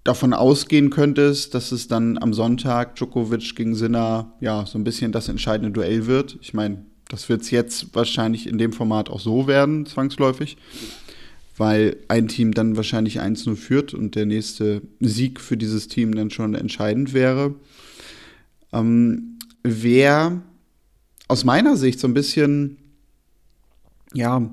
davon 0.04 0.32
ausgehen 0.32 0.90
könntest, 0.90 1.54
dass 1.54 1.70
es 1.70 1.86
dann 1.88 2.16
am 2.18 2.32
Sonntag 2.32 2.96
Djokovic 2.96 3.54
gegen 3.54 3.74
Sinner 3.74 4.32
ja 4.40 4.64
so 4.64 4.78
ein 4.78 4.84
bisschen 4.84 5.12
das 5.12 5.28
entscheidende 5.28 5.70
Duell 5.70 6.06
wird. 6.06 6.38
Ich 6.40 6.54
meine, 6.54 6.86
das 7.10 7.28
wird 7.28 7.42
es 7.42 7.50
jetzt 7.50 7.94
wahrscheinlich 7.94 8.46
in 8.46 8.58
dem 8.58 8.72
Format 8.72 9.10
auch 9.10 9.20
so 9.20 9.46
werden, 9.46 9.86
zwangsläufig 9.86 10.56
weil 11.58 11.96
ein 12.08 12.28
Team 12.28 12.52
dann 12.52 12.76
wahrscheinlich 12.76 13.20
1-0 13.20 13.56
führt 13.56 13.94
und 13.94 14.14
der 14.14 14.26
nächste 14.26 14.82
Sieg 15.00 15.40
für 15.40 15.56
dieses 15.56 15.88
Team 15.88 16.14
dann 16.14 16.30
schon 16.30 16.54
entscheidend 16.54 17.12
wäre. 17.12 17.54
Ähm, 18.72 19.38
wer 19.62 20.42
aus 21.28 21.44
meiner 21.44 21.76
Sicht 21.76 22.00
so 22.00 22.08
ein 22.08 22.14
bisschen, 22.14 22.78
ja, 24.14 24.50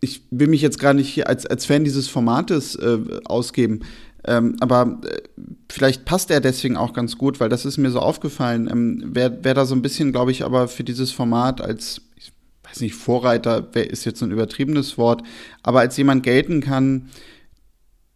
ich 0.00 0.22
will 0.30 0.48
mich 0.48 0.62
jetzt 0.62 0.78
gar 0.78 0.94
nicht 0.94 1.26
als, 1.26 1.46
als 1.46 1.66
Fan 1.66 1.84
dieses 1.84 2.08
Formates 2.08 2.74
äh, 2.76 2.98
ausgeben, 3.24 3.80
Ähm, 4.24 4.56
aber 4.60 5.00
äh, 5.06 5.22
vielleicht 5.70 6.04
passt 6.04 6.30
er 6.30 6.40
deswegen 6.40 6.76
auch 6.76 6.92
ganz 6.92 7.16
gut, 7.16 7.40
weil 7.40 7.48
das 7.48 7.64
ist 7.64 7.78
mir 7.78 7.90
so 7.90 8.00
aufgefallen. 8.00 8.68
Ähm, 8.70 9.02
wer, 9.14 9.42
wer 9.44 9.54
da 9.54 9.64
so 9.64 9.74
ein 9.74 9.80
bisschen, 9.80 10.12
glaube 10.12 10.30
ich, 10.30 10.44
aber 10.44 10.68
für 10.68 10.84
dieses 10.84 11.10
Format 11.10 11.62
als, 11.62 12.02
ich 12.16 12.30
weiß 12.70 12.80
nicht, 12.80 12.94
Vorreiter, 12.94 13.68
ist 13.74 14.04
jetzt 14.04 14.22
ein 14.22 14.30
übertriebenes 14.30 14.96
Wort, 14.98 15.22
aber 15.62 15.80
als 15.80 15.96
jemand 15.96 16.22
gelten 16.22 16.60
kann, 16.60 17.10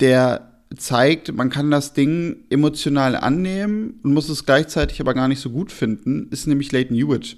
der 0.00 0.50
zeigt, 0.76 1.32
man 1.32 1.50
kann 1.50 1.70
das 1.70 1.92
Ding 1.92 2.44
emotional 2.50 3.16
annehmen 3.16 4.00
und 4.02 4.14
muss 4.14 4.28
es 4.28 4.44
gleichzeitig 4.44 5.00
aber 5.00 5.14
gar 5.14 5.28
nicht 5.28 5.40
so 5.40 5.50
gut 5.50 5.70
finden, 5.70 6.28
ist 6.30 6.46
nämlich 6.46 6.72
Leighton 6.72 6.96
Hewitt. 6.96 7.36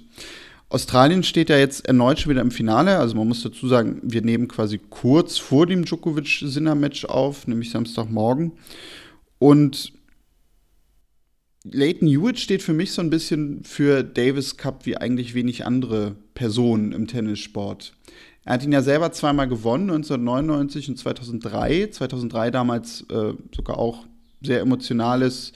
Australien 0.69 1.23
steht 1.23 1.49
ja 1.49 1.57
jetzt 1.57 1.87
erneut 1.87 2.19
schon 2.19 2.31
wieder 2.31 2.41
im 2.41 2.51
Finale. 2.51 2.97
Also 2.97 3.15
man 3.15 3.27
muss 3.27 3.41
dazu 3.41 3.67
sagen, 3.67 4.01
wir 4.03 4.21
nehmen 4.21 4.49
quasi 4.49 4.79
kurz 4.89 5.37
vor 5.37 5.65
dem 5.65 5.85
Djokovic-Sinner-Match 5.85 7.05
auf, 7.05 7.47
nämlich 7.47 7.69
Samstagmorgen. 7.69 8.51
Und 9.39 9.93
Leighton 11.71 12.07
Hewitt 12.07 12.39
steht 12.39 12.61
für 12.61 12.73
mich 12.73 12.91
so 12.91 13.01
ein 13.01 13.09
bisschen 13.09 13.63
für 13.63 14.03
Davis 14.03 14.57
Cup 14.57 14.85
wie 14.85 14.97
eigentlich 14.97 15.33
wenig 15.33 15.65
andere 15.65 16.15
Personen 16.33 16.91
im 16.91 17.07
Tennissport. 17.07 17.93
Er 18.45 18.53
hat 18.53 18.63
ihn 18.63 18.71
ja 18.71 18.81
selber 18.81 19.11
zweimal 19.11 19.47
gewonnen, 19.47 19.89
1999 19.89 20.89
und 20.89 20.97
2003. 20.97 21.87
2003 21.87 22.51
damals 22.51 23.01
äh, 23.09 23.33
sogar 23.53 23.77
auch 23.77 24.05
sehr 24.41 24.61
emotionales, 24.61 25.51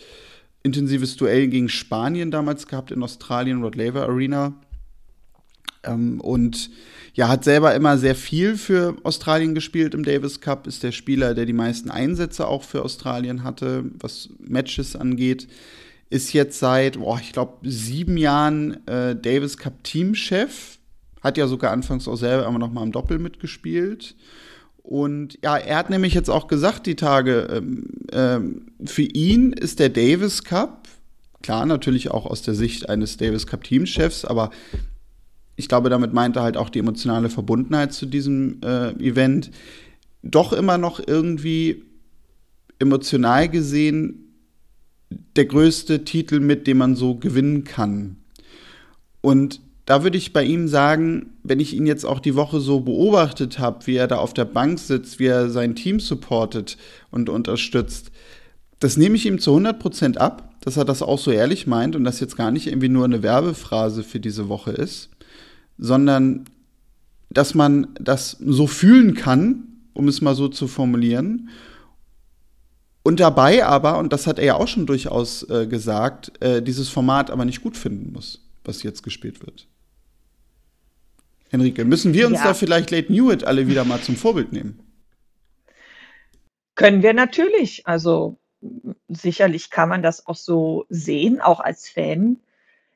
intensives 0.63 1.15
Duell 1.15 1.47
gegen 1.47 1.69
Spanien 1.69 2.31
damals 2.31 2.67
gehabt 2.67 2.91
in 2.91 3.01
Australien, 3.01 3.63
Rod 3.63 3.75
Laver 3.75 4.09
Arena. 4.09 4.53
Ähm, 5.83 6.19
und 6.19 6.69
ja, 7.13 7.27
hat 7.27 7.43
selber 7.43 7.73
immer 7.75 7.97
sehr 7.97 8.15
viel 8.15 8.57
für 8.57 8.95
Australien 9.03 9.55
gespielt 9.55 9.93
im 9.93 10.03
Davis 10.03 10.41
Cup, 10.41 10.67
ist 10.67 10.83
der 10.83 10.91
Spieler, 10.91 11.33
der 11.33 11.45
die 11.45 11.53
meisten 11.53 11.89
Einsätze 11.89 12.47
auch 12.47 12.63
für 12.63 12.83
Australien 12.83 13.43
hatte, 13.43 13.85
was 13.99 14.29
Matches 14.39 14.95
angeht. 14.95 15.47
Ist 16.11 16.33
jetzt 16.33 16.59
seit, 16.59 16.99
boah, 16.99 17.19
ich 17.19 17.31
glaube, 17.31 17.57
sieben 17.63 18.17
Jahren 18.17 18.85
äh, 18.85 19.15
Davis 19.15 19.57
Cup 19.57 19.83
Teamchef 19.83 20.77
hat 21.21 21.37
ja 21.37 21.47
sogar 21.47 21.71
anfangs 21.71 22.07
auch 22.07 22.17
selber 22.17 22.45
immer 22.45 22.59
noch 22.59 22.71
mal 22.71 22.83
im 22.83 22.91
Doppel 22.91 23.17
mitgespielt. 23.17 24.15
Und 24.83 25.39
ja, 25.41 25.57
er 25.57 25.77
hat 25.77 25.89
nämlich 25.89 26.13
jetzt 26.13 26.29
auch 26.29 26.47
gesagt, 26.47 26.85
die 26.85 26.95
Tage, 26.95 27.47
ähm, 27.51 27.87
ähm, 28.11 28.65
für 28.83 29.03
ihn 29.03 29.53
ist 29.53 29.79
der 29.79 29.89
Davis 29.89 30.43
Cup, 30.43 30.89
klar, 31.41 31.65
natürlich 31.65 32.11
auch 32.11 32.25
aus 32.25 32.41
der 32.41 32.55
Sicht 32.55 32.89
eines 32.89 33.17
Davis 33.17 33.47
Cup 33.47 33.63
Teamchefs, 33.63 34.25
aber 34.25 34.49
ich 35.55 35.69
glaube, 35.69 35.89
damit 35.89 36.13
meint 36.13 36.35
er 36.35 36.43
halt 36.43 36.57
auch 36.57 36.69
die 36.69 36.79
emotionale 36.79 37.29
Verbundenheit 37.29 37.93
zu 37.93 38.05
diesem 38.05 38.59
äh, 38.63 38.89
Event, 38.93 39.51
doch 40.23 40.51
immer 40.51 40.77
noch 40.77 40.99
irgendwie 41.05 41.85
emotional 42.79 43.47
gesehen 43.47 44.30
der 45.35 45.45
größte 45.45 46.03
Titel, 46.03 46.39
mit 46.39 46.67
dem 46.67 46.77
man 46.77 46.95
so 46.95 47.15
gewinnen 47.15 47.63
kann. 47.63 48.17
Und 49.21 49.61
da 49.85 50.03
würde 50.03 50.17
ich 50.17 50.33
bei 50.33 50.43
ihm 50.43 50.67
sagen, 50.67 51.31
wenn 51.43 51.59
ich 51.59 51.75
ihn 51.75 51.85
jetzt 51.85 52.05
auch 52.05 52.19
die 52.19 52.35
Woche 52.35 52.59
so 52.59 52.81
beobachtet 52.81 53.59
habe, 53.59 53.87
wie 53.87 53.95
er 53.95 54.07
da 54.07 54.17
auf 54.17 54.33
der 54.33 54.45
Bank 54.45 54.79
sitzt, 54.79 55.19
wie 55.19 55.25
er 55.25 55.49
sein 55.49 55.75
Team 55.75 55.99
supportet 55.99 56.77
und 57.09 57.29
unterstützt, 57.29 58.11
das 58.79 58.97
nehme 58.97 59.15
ich 59.15 59.25
ihm 59.25 59.39
zu 59.39 59.55
100% 59.55 60.17
ab, 60.17 60.55
dass 60.61 60.77
er 60.77 60.85
das 60.85 61.01
auch 61.01 61.19
so 61.19 61.31
ehrlich 61.31 61.67
meint 61.67 61.95
und 61.95 62.03
das 62.03 62.19
jetzt 62.19 62.37
gar 62.37 62.51
nicht 62.51 62.67
irgendwie 62.67 62.89
nur 62.89 63.05
eine 63.05 63.23
Werbephrase 63.23 64.03
für 64.03 64.19
diese 64.19 64.47
Woche 64.49 64.71
ist, 64.71 65.09
sondern 65.77 66.45
dass 67.29 67.53
man 67.53 67.87
das 67.99 68.37
so 68.39 68.67
fühlen 68.67 69.13
kann, 69.13 69.63
um 69.93 70.07
es 70.07 70.21
mal 70.21 70.35
so 70.35 70.47
zu 70.47 70.67
formulieren. 70.67 71.49
Und 73.03 73.19
dabei 73.19 73.65
aber, 73.65 73.97
und 73.97 74.13
das 74.13 74.27
hat 74.27 74.37
er 74.37 74.45
ja 74.45 74.55
auch 74.55 74.67
schon 74.67 74.85
durchaus 74.85 75.49
äh, 75.49 75.65
gesagt, 75.65 76.33
äh, 76.41 76.61
dieses 76.61 76.89
Format 76.89 77.31
aber 77.31 77.45
nicht 77.45 77.61
gut 77.61 77.75
finden 77.75 78.13
muss, 78.13 78.47
was 78.63 78.83
jetzt 78.83 79.01
gespielt 79.01 79.41
wird. 79.41 79.67
Henrike, 81.49 81.83
müssen 81.83 82.13
wir 82.13 82.27
uns 82.27 82.37
ja. 82.37 82.45
da 82.45 82.53
vielleicht 82.53 82.91
Late 82.91 83.11
Newitt 83.11 83.43
alle 83.43 83.67
wieder 83.67 83.83
mal 83.83 84.01
zum 84.01 84.15
Vorbild 84.15 84.53
nehmen? 84.53 84.79
Können 86.75 87.01
wir 87.03 87.13
natürlich. 87.13 87.87
Also 87.87 88.37
sicherlich 89.09 89.69
kann 89.69 89.89
man 89.89 90.01
das 90.01 90.27
auch 90.27 90.35
so 90.35 90.85
sehen, 90.89 91.41
auch 91.41 91.59
als 91.59 91.89
Fan. 91.89 92.37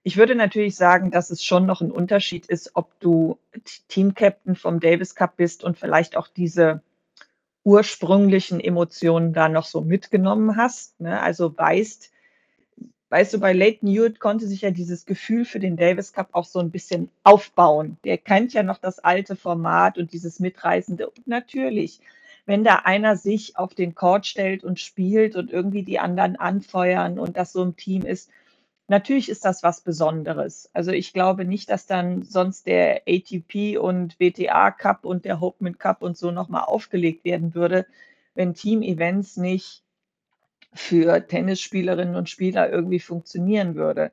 Ich 0.03 0.17
würde 0.17 0.35
natürlich 0.35 0.75
sagen, 0.75 1.11
dass 1.11 1.31
es 1.31 1.43
schon 1.43 1.65
noch 1.65 1.81
ein 1.81 1.91
Unterschied 1.91 2.45
ist, 2.45 2.71
ob 2.75 2.97
du 2.99 3.39
Team-Captain 3.87 4.55
vom 4.55 4.79
Davis 4.79 5.15
Cup 5.15 5.35
bist 5.35 5.63
und 5.63 5.77
vielleicht 5.77 6.15
auch 6.15 6.27
diese 6.27 6.81
ursprünglichen 7.65 8.59
Emotionen 8.61 9.33
da 9.33 9.49
noch 9.49 9.65
so 9.65 9.81
mitgenommen 9.81 10.55
hast. 10.55 11.01
Ne? 11.01 11.19
Also 11.19 11.57
weißt, 11.57 12.11
weißt 13.09 13.33
du, 13.33 13.39
bei 13.39 13.53
Leighton 13.53 13.89
Hewitt 13.89 14.19
konnte 14.19 14.47
sich 14.47 14.61
ja 14.61 14.69
dieses 14.69 15.05
Gefühl 15.05 15.45
für 15.45 15.59
den 15.59 15.75
Davis 15.75 16.13
Cup 16.13 16.29
auch 16.33 16.45
so 16.45 16.59
ein 16.59 16.69
bisschen 16.69 17.09
aufbauen. 17.23 17.97
Der 18.05 18.19
kennt 18.19 18.53
ja 18.53 18.61
noch 18.61 18.77
das 18.77 18.99
alte 18.99 19.35
Format 19.35 19.97
und 19.97 20.13
dieses 20.13 20.39
Mitreißende. 20.39 21.09
Und 21.09 21.27
natürlich, 21.27 21.99
wenn 22.45 22.63
da 22.63 22.83
einer 22.85 23.17
sich 23.17 23.57
auf 23.57 23.73
den 23.73 23.95
Court 23.95 24.27
stellt 24.27 24.63
und 24.63 24.79
spielt 24.79 25.35
und 25.35 25.51
irgendwie 25.51 25.81
die 25.81 25.99
anderen 25.99 26.35
anfeuern 26.35 27.17
und 27.17 27.35
das 27.35 27.51
so 27.51 27.63
im 27.63 27.75
Team 27.75 28.03
ist, 28.03 28.29
natürlich 28.87 29.29
ist 29.29 29.45
das 29.45 29.63
was 29.63 29.81
Besonderes. 29.81 30.69
Also 30.73 30.91
ich 30.91 31.13
glaube 31.13 31.45
nicht, 31.45 31.69
dass 31.69 31.87
dann 31.87 32.23
sonst 32.23 32.67
der 32.67 33.03
ATP 33.07 33.77
und 33.77 34.19
WTA 34.19 34.71
Cup 34.71 35.05
und 35.05 35.25
der 35.25 35.39
Hopeman 35.39 35.77
Cup 35.77 36.01
und 36.01 36.17
so 36.17 36.31
nochmal 36.31 36.63
aufgelegt 36.63 37.25
werden 37.25 37.55
würde, 37.55 37.85
wenn 38.35 38.53
Team-Events 38.53 39.37
nicht 39.37 39.83
für 40.73 41.25
Tennisspielerinnen 41.25 42.15
und 42.15 42.29
Spieler 42.29 42.69
irgendwie 42.69 42.99
funktionieren 42.99 43.75
würde. 43.75 44.11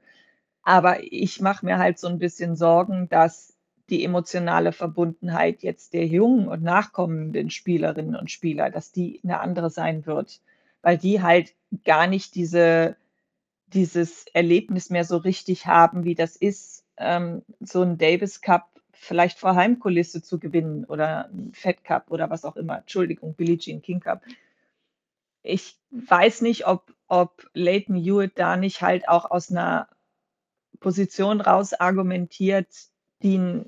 Aber 0.63 1.03
ich 1.03 1.41
mache 1.41 1.67
mir 1.67 1.79
halt 1.79 1.99
so 1.99 2.07
ein 2.07 2.19
bisschen 2.19 2.55
Sorgen, 2.57 3.09
dass 3.09 3.57
die 3.91 4.05
emotionale 4.05 4.73
Verbundenheit 4.73 5.63
jetzt 5.63 5.93
der 5.93 6.07
jungen 6.07 6.49
und 6.49 6.63
nachkommenden 6.63 7.51
Spielerinnen 7.51 8.17
und 8.17 8.31
Spieler, 8.31 8.71
dass 8.71 8.93
die 8.93 9.21
eine 9.25 9.41
andere 9.41 9.71
sein 9.71 10.07
wird, 10.07 10.41
weil 10.83 10.97
die 10.97 11.21
halt 11.21 11.53
gar 11.85 12.07
nicht 12.07 12.35
diese, 12.37 12.97
dieses 13.75 14.27
Erlebnis 14.33 14.91
mehr 14.91 15.05
so 15.05 15.17
richtig 15.17 15.67
haben, 15.67 16.05
wie 16.05 16.15
das 16.15 16.37
ist, 16.37 16.85
ähm, 16.97 17.43
so 17.61 17.83
ein 17.83 17.99
Davis 17.99 18.41
Cup 18.41 18.69
vielleicht 18.93 19.39
vor 19.39 19.57
Heimkulisse 19.57 20.23
zu 20.23 20.39
gewinnen 20.39 20.85
oder 20.85 21.29
ein 21.29 21.53
Fed 21.55 21.83
Cup 21.85 22.11
oder 22.11 22.31
was 22.31 22.45
auch 22.45 22.57
immer. 22.57 22.79
Entschuldigung, 22.79 23.35
Billie 23.35 23.59
Jean 23.59 23.83
King 23.83 24.01
Cup 24.01 24.23
ich 25.43 25.77
weiß 25.91 26.41
nicht, 26.43 26.67
ob, 26.67 26.95
ob 27.09 27.49
Leighton 27.53 27.97
Hewitt 27.97 28.39
da 28.39 28.57
nicht 28.57 28.83
halt 28.83 29.09
auch 29.09 29.31
aus 29.31 29.51
einer 29.51 29.89
Position 30.81 31.41
raus 31.41 31.75
argumentiert, 31.75 32.69
die 33.23 33.65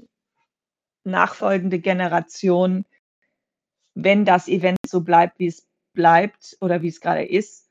nachfolgende 1.05 1.79
Generation, 1.79 2.85
wenn 3.95 4.25
das 4.25 4.49
Event 4.49 4.79
so 4.87 5.01
bleibt, 5.01 5.39
wie 5.39 5.47
es 5.47 5.67
bleibt 5.93 6.57
oder 6.61 6.83
wie 6.83 6.89
es 6.89 7.01
gerade 7.01 7.25
ist, 7.25 7.69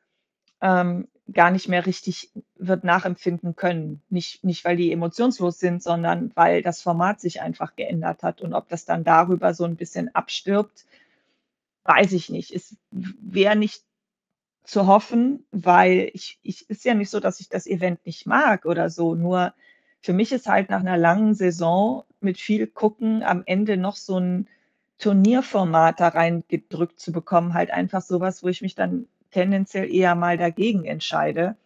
ähm, 0.62 1.08
gar 1.32 1.52
nicht 1.52 1.70
mehr 1.70 1.86
richtig 1.86 2.32
wird 2.56 2.84
nachempfinden 2.84 3.56
können. 3.56 4.02
Nicht, 4.10 4.44
nicht, 4.44 4.66
weil 4.66 4.76
die 4.76 4.92
emotionslos 4.92 5.60
sind, 5.60 5.82
sondern 5.82 6.32
weil 6.36 6.62
das 6.62 6.82
Format 6.82 7.22
sich 7.22 7.42
einfach 7.42 7.76
geändert 7.76 8.24
hat. 8.24 8.42
Und 8.42 8.54
ob 8.54 8.68
das 8.68 8.86
dann 8.86 9.04
darüber 9.04 9.54
so 9.54 9.64
ein 9.64 9.78
bisschen 9.78 10.14
abstirbt, 10.14 10.86
weiß 11.86 12.12
ich 12.12 12.30
nicht. 12.30 12.52
Es 12.52 12.76
wäre 12.92 13.56
nicht 13.56 13.84
zu 14.64 14.88
hoffen, 14.88 15.46
weil 15.52 16.10
ich, 16.14 16.40
ich 16.42 16.70
ist 16.70 16.86
ja 16.86 16.94
nicht 16.94 17.10
so, 17.10 17.20
dass 17.20 17.40
ich 17.40 17.50
das 17.50 17.68
Event 17.68 18.06
nicht 18.06 18.26
mag 18.26 18.66
oder 18.66 18.90
so. 18.90 19.16
Nur 19.16 19.54
für 20.02 20.14
mich 20.14 20.32
ist 20.32 20.48
halt 20.48 20.70
nach 20.70 20.82
einer 20.82 20.98
langen 20.98 21.34
Saison 21.36 22.04
mit 22.20 22.38
viel 22.38 22.68
Gucken 22.68 23.24
am 23.24 23.44
Ende 23.46 23.78
noch 23.78 23.96
so 23.96 24.20
ein 24.20 24.48
Turnierformat 25.00 26.00
da 26.00 26.10
reingedrückt 26.10 27.00
zu 27.00 27.12
bekommen, 27.12 27.54
halt 27.54 27.72
einfach 27.72 28.02
sowas, 28.02 28.44
wo 28.44 28.48
ich 28.48 28.62
mich 28.62 28.76
dann 28.76 29.08
tendenziell 29.34 29.94
eher 29.94 30.16
mal 30.16 30.38
dagegen 30.38 30.86
entscheide. 30.86 31.58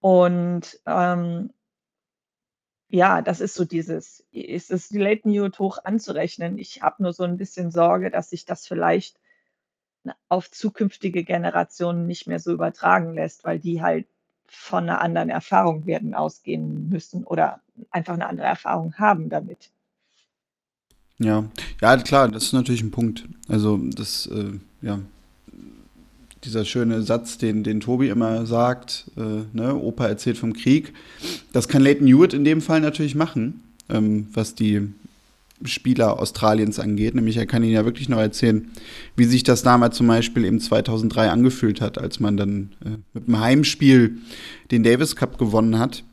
Und 0.00 0.80
ähm, 0.86 1.50
ja, 2.88 3.20
das 3.22 3.40
ist 3.40 3.54
so 3.54 3.64
dieses, 3.64 4.24
ist 4.32 4.70
es 4.70 4.88
die 4.88 4.98
Late 4.98 5.28
Newt 5.28 5.58
hoch 5.58 5.78
anzurechnen. 5.84 6.58
Ich 6.58 6.82
habe 6.82 7.02
nur 7.02 7.12
so 7.12 7.24
ein 7.24 7.36
bisschen 7.36 7.70
Sorge, 7.70 8.10
dass 8.10 8.30
sich 8.30 8.46
das 8.46 8.66
vielleicht 8.66 9.20
auf 10.28 10.50
zukünftige 10.50 11.22
Generationen 11.24 12.06
nicht 12.06 12.26
mehr 12.26 12.38
so 12.38 12.52
übertragen 12.52 13.12
lässt, 13.14 13.44
weil 13.44 13.58
die 13.58 13.82
halt 13.82 14.06
von 14.46 14.84
einer 14.84 15.02
anderen 15.02 15.28
Erfahrung 15.28 15.84
werden 15.84 16.14
ausgehen 16.14 16.88
müssen 16.88 17.24
oder 17.24 17.60
einfach 17.90 18.14
eine 18.14 18.26
andere 18.26 18.46
Erfahrung 18.46 18.94
haben 18.96 19.28
damit. 19.28 19.70
Ja, 21.18 21.44
ja, 21.82 21.96
klar, 21.98 22.28
das 22.28 22.44
ist 22.44 22.52
natürlich 22.52 22.82
ein 22.82 22.92
Punkt. 22.92 23.28
Also, 23.48 23.76
das, 23.76 24.26
äh, 24.26 24.58
ja, 24.80 25.00
dieser 26.44 26.64
schöne 26.64 27.02
Satz, 27.02 27.38
den, 27.38 27.64
den 27.64 27.80
Tobi 27.80 28.08
immer 28.08 28.46
sagt, 28.46 29.10
äh, 29.16 29.44
ne, 29.52 29.74
Opa 29.74 30.06
erzählt 30.06 30.38
vom 30.38 30.52
Krieg, 30.52 30.92
das 31.52 31.68
kann 31.68 31.82
Leighton 31.82 32.06
Hewitt 32.06 32.32
in 32.32 32.44
dem 32.44 32.60
Fall 32.60 32.80
natürlich 32.80 33.14
machen, 33.14 33.62
ähm, 33.88 34.28
was 34.32 34.54
die 34.54 34.88
Spieler 35.64 36.20
Australiens 36.20 36.78
angeht. 36.78 37.14
Nämlich 37.14 37.36
er 37.36 37.46
kann 37.46 37.62
Ihnen 37.62 37.72
ja 37.72 37.84
wirklich 37.84 38.08
noch 38.08 38.18
erzählen, 38.18 38.70
wie 39.16 39.24
sich 39.24 39.42
das 39.42 39.62
damals 39.62 39.96
zum 39.96 40.06
Beispiel 40.06 40.44
im 40.44 40.60
2003 40.60 41.30
angefühlt 41.30 41.80
hat, 41.80 41.98
als 41.98 42.20
man 42.20 42.36
dann 42.36 42.70
äh, 42.84 42.90
mit 43.14 43.26
dem 43.26 43.40
Heimspiel 43.40 44.18
den 44.70 44.84
Davis 44.84 45.16
Cup 45.16 45.38
gewonnen 45.38 45.78
hat. 45.78 46.04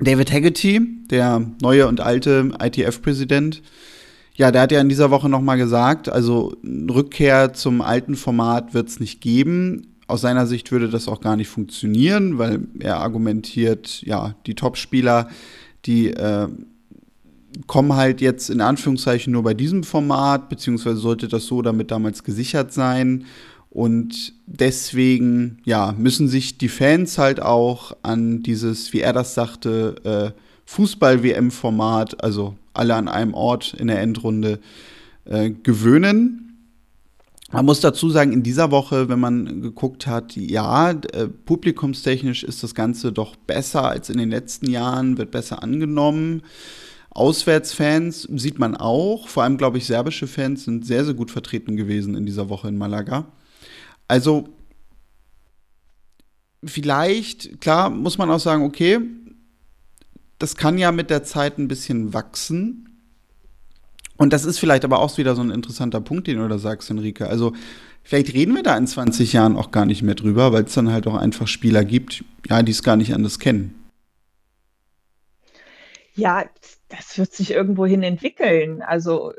David 0.00 0.30
Haggerty, 0.30 0.80
der 1.10 1.50
neue 1.62 1.86
und 1.86 2.00
alte 2.00 2.50
ITF-Präsident, 2.60 3.62
ja, 4.36 4.50
der 4.50 4.62
hat 4.62 4.72
ja 4.72 4.80
in 4.80 4.88
dieser 4.88 5.10
Woche 5.10 5.28
nochmal 5.28 5.56
gesagt, 5.56 6.08
also 6.08 6.54
Rückkehr 6.62 7.54
zum 7.54 7.80
alten 7.80 8.16
Format 8.16 8.74
wird 8.74 8.88
es 8.88 9.00
nicht 9.00 9.20
geben. 9.20 9.94
Aus 10.06 10.20
seiner 10.20 10.46
Sicht 10.46 10.70
würde 10.70 10.88
das 10.88 11.08
auch 11.08 11.20
gar 11.20 11.36
nicht 11.36 11.48
funktionieren, 11.48 12.38
weil 12.38 12.68
er 12.78 12.98
argumentiert, 12.98 14.02
ja, 14.02 14.34
die 14.46 14.54
Topspieler, 14.54 15.28
die 15.86 16.10
äh, 16.10 16.48
kommen 17.66 17.94
halt 17.94 18.20
jetzt 18.20 18.50
in 18.50 18.60
Anführungszeichen 18.60 19.32
nur 19.32 19.42
bei 19.42 19.54
diesem 19.54 19.82
Format, 19.82 20.48
beziehungsweise 20.50 20.98
sollte 20.98 21.28
das 21.28 21.46
so 21.46 21.62
damit 21.62 21.90
damals 21.90 22.22
gesichert 22.22 22.72
sein. 22.72 23.24
Und 23.70 24.34
deswegen, 24.46 25.58
ja, 25.64 25.94
müssen 25.96 26.28
sich 26.28 26.58
die 26.58 26.68
Fans 26.68 27.18
halt 27.18 27.40
auch 27.40 27.96
an 28.02 28.42
dieses, 28.42 28.92
wie 28.92 29.00
er 29.00 29.12
das 29.12 29.34
sagte, 29.34 30.34
äh, 30.34 30.45
Fußball-WM-Format, 30.66 32.22
also 32.22 32.56
alle 32.74 32.94
an 32.94 33.08
einem 33.08 33.34
Ort 33.34 33.74
in 33.74 33.86
der 33.86 34.00
Endrunde, 34.00 34.60
äh, 35.24 35.50
gewöhnen. 35.50 36.42
Man 37.52 37.64
muss 37.64 37.80
dazu 37.80 38.10
sagen, 38.10 38.32
in 38.32 38.42
dieser 38.42 38.72
Woche, 38.72 39.08
wenn 39.08 39.20
man 39.20 39.62
geguckt 39.62 40.06
hat, 40.06 40.34
ja, 40.34 40.90
äh, 40.90 41.28
publikumstechnisch 41.28 42.42
ist 42.42 42.62
das 42.62 42.74
Ganze 42.74 43.12
doch 43.12 43.36
besser 43.36 43.88
als 43.88 44.10
in 44.10 44.18
den 44.18 44.30
letzten 44.30 44.68
Jahren, 44.68 45.16
wird 45.16 45.30
besser 45.30 45.62
angenommen. 45.62 46.42
Auswärtsfans 47.10 48.28
sieht 48.34 48.58
man 48.58 48.76
auch, 48.76 49.28
vor 49.28 49.44
allem 49.44 49.56
glaube 49.56 49.78
ich, 49.78 49.86
serbische 49.86 50.26
Fans 50.26 50.64
sind 50.64 50.84
sehr, 50.84 51.04
sehr 51.04 51.14
gut 51.14 51.30
vertreten 51.30 51.76
gewesen 51.76 52.14
in 52.16 52.26
dieser 52.26 52.48
Woche 52.48 52.68
in 52.68 52.76
Malaga. 52.76 53.26
Also 54.08 54.48
vielleicht, 56.64 57.60
klar, 57.60 57.90
muss 57.90 58.18
man 58.18 58.30
auch 58.30 58.40
sagen, 58.40 58.64
okay, 58.64 59.00
das 60.38 60.56
kann 60.56 60.78
ja 60.78 60.92
mit 60.92 61.10
der 61.10 61.24
Zeit 61.24 61.58
ein 61.58 61.68
bisschen 61.68 62.12
wachsen. 62.12 62.82
Und 64.16 64.32
das 64.32 64.44
ist 64.44 64.58
vielleicht 64.58 64.84
aber 64.84 65.00
auch 65.00 65.16
wieder 65.18 65.34
so 65.34 65.42
ein 65.42 65.50
interessanter 65.50 66.00
Punkt, 66.00 66.26
den 66.26 66.38
du 66.38 66.48
da 66.48 66.58
sagst, 66.58 66.90
Enrique. 66.90 67.26
Also 67.26 67.52
vielleicht 68.02 68.32
reden 68.32 68.54
wir 68.54 68.62
da 68.62 68.76
in 68.76 68.86
20 68.86 69.32
Jahren 69.32 69.56
auch 69.56 69.70
gar 69.70 69.84
nicht 69.84 70.02
mehr 70.02 70.14
drüber, 70.14 70.52
weil 70.52 70.64
es 70.64 70.74
dann 70.74 70.90
halt 70.90 71.06
auch 71.06 71.16
einfach 71.16 71.46
Spieler 71.46 71.84
gibt, 71.84 72.24
ja, 72.48 72.62
die 72.62 72.72
es 72.72 72.82
gar 72.82 72.96
nicht 72.96 73.14
anders 73.14 73.38
kennen. 73.38 73.74
Ja, 76.14 76.46
das 76.88 77.18
wird 77.18 77.32
sich 77.34 77.50
irgendwohin 77.50 78.02
entwickeln. 78.02 78.80
Also 78.80 79.34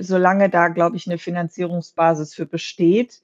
solange 0.00 0.48
da, 0.48 0.68
glaube 0.68 0.96
ich, 0.96 1.06
eine 1.06 1.18
Finanzierungsbasis 1.18 2.34
für 2.34 2.46
besteht, 2.46 3.20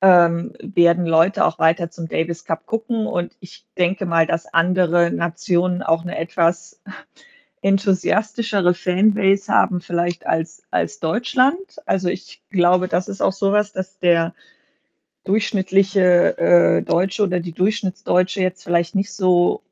ähm, 0.00 0.52
werden 0.60 1.06
Leute 1.06 1.44
auch 1.44 1.58
weiter 1.58 1.90
zum 1.90 2.08
Davis 2.08 2.44
Cup 2.44 2.66
gucken. 2.66 3.06
Und 3.06 3.36
ich 3.40 3.66
denke 3.78 4.06
mal, 4.06 4.26
dass 4.26 4.46
andere 4.46 5.10
Nationen 5.10 5.82
auch 5.82 6.02
eine 6.02 6.18
etwas 6.18 6.80
enthusiastischere 7.62 8.74
Fanbase 8.74 9.50
haben, 9.50 9.80
vielleicht 9.80 10.26
als, 10.26 10.64
als 10.70 11.00
Deutschland. 11.00 11.80
Also 11.86 12.08
ich 12.08 12.42
glaube, 12.50 12.88
das 12.88 13.08
ist 13.08 13.22
auch 13.22 13.32
sowas, 13.32 13.72
dass 13.72 13.98
der 13.98 14.34
durchschnittliche 15.24 16.36
äh, 16.36 16.82
Deutsche 16.82 17.22
oder 17.22 17.40
die 17.40 17.52
Durchschnittsdeutsche 17.52 18.42
jetzt 18.42 18.64
vielleicht 18.64 18.94
nicht 18.94 19.14
so 19.14 19.62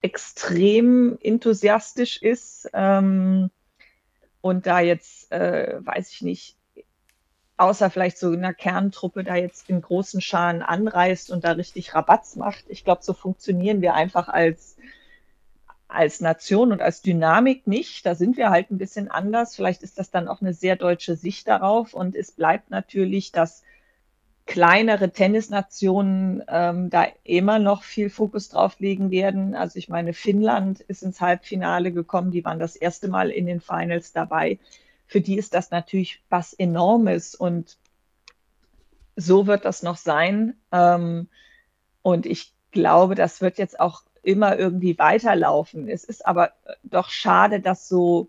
extrem 0.00 1.18
enthusiastisch 1.22 2.20
ist 2.22 2.68
ähm, 2.72 3.50
und 4.40 4.66
da 4.66 4.80
jetzt, 4.80 5.30
äh, 5.30 5.78
weiß 5.80 6.10
ich 6.10 6.22
nicht, 6.22 6.56
außer 7.62 7.90
vielleicht 7.90 8.18
so 8.18 8.30
einer 8.30 8.52
Kerntruppe 8.52 9.24
da 9.24 9.36
jetzt 9.36 9.70
in 9.70 9.80
großen 9.80 10.20
Scharen 10.20 10.62
anreist 10.62 11.30
und 11.30 11.44
da 11.44 11.52
richtig 11.52 11.94
Rabatz 11.94 12.36
macht. 12.36 12.64
Ich 12.68 12.84
glaube, 12.84 13.02
so 13.02 13.12
funktionieren 13.12 13.80
wir 13.80 13.94
einfach 13.94 14.28
als, 14.28 14.76
als 15.86 16.20
Nation 16.20 16.72
und 16.72 16.82
als 16.82 17.02
Dynamik 17.02 17.66
nicht. 17.68 18.04
Da 18.04 18.16
sind 18.16 18.36
wir 18.36 18.50
halt 18.50 18.70
ein 18.70 18.78
bisschen 18.78 19.10
anders. 19.10 19.54
Vielleicht 19.54 19.82
ist 19.82 19.98
das 19.98 20.10
dann 20.10 20.26
auch 20.26 20.40
eine 20.40 20.54
sehr 20.54 20.74
deutsche 20.74 21.14
Sicht 21.14 21.46
darauf. 21.46 21.94
Und 21.94 22.16
es 22.16 22.32
bleibt 22.32 22.70
natürlich, 22.70 23.30
dass 23.30 23.62
kleinere 24.44 25.12
Tennisnationen 25.12 26.42
ähm, 26.48 26.90
da 26.90 27.06
immer 27.22 27.60
noch 27.60 27.84
viel 27.84 28.10
Fokus 28.10 28.48
drauf 28.48 28.80
legen 28.80 29.12
werden. 29.12 29.54
Also 29.54 29.78
ich 29.78 29.88
meine, 29.88 30.14
Finnland 30.14 30.80
ist 30.80 31.04
ins 31.04 31.20
Halbfinale 31.20 31.92
gekommen, 31.92 32.32
die 32.32 32.44
waren 32.44 32.58
das 32.58 32.74
erste 32.74 33.08
Mal 33.08 33.30
in 33.30 33.46
den 33.46 33.60
Finals 33.60 34.12
dabei. 34.12 34.58
Für 35.12 35.20
die 35.20 35.36
ist 35.36 35.54
das 35.54 35.70
natürlich 35.70 36.22
was 36.30 36.54
Enormes 36.54 37.34
und 37.34 37.76
so 39.14 39.46
wird 39.46 39.64
das 39.64 39.82
noch 39.82 39.96
sein. 39.96 40.54
Ähm, 40.72 41.28
und 42.00 42.26
ich 42.26 42.52
glaube, 42.70 43.14
das 43.14 43.40
wird 43.40 43.58
jetzt 43.58 43.78
auch 43.78 44.02
immer 44.22 44.58
irgendwie 44.58 44.98
weiterlaufen. 44.98 45.88
Es 45.88 46.04
ist 46.04 46.24
aber 46.26 46.52
doch 46.82 47.10
schade, 47.10 47.60
dass 47.60 47.88
so, 47.88 48.28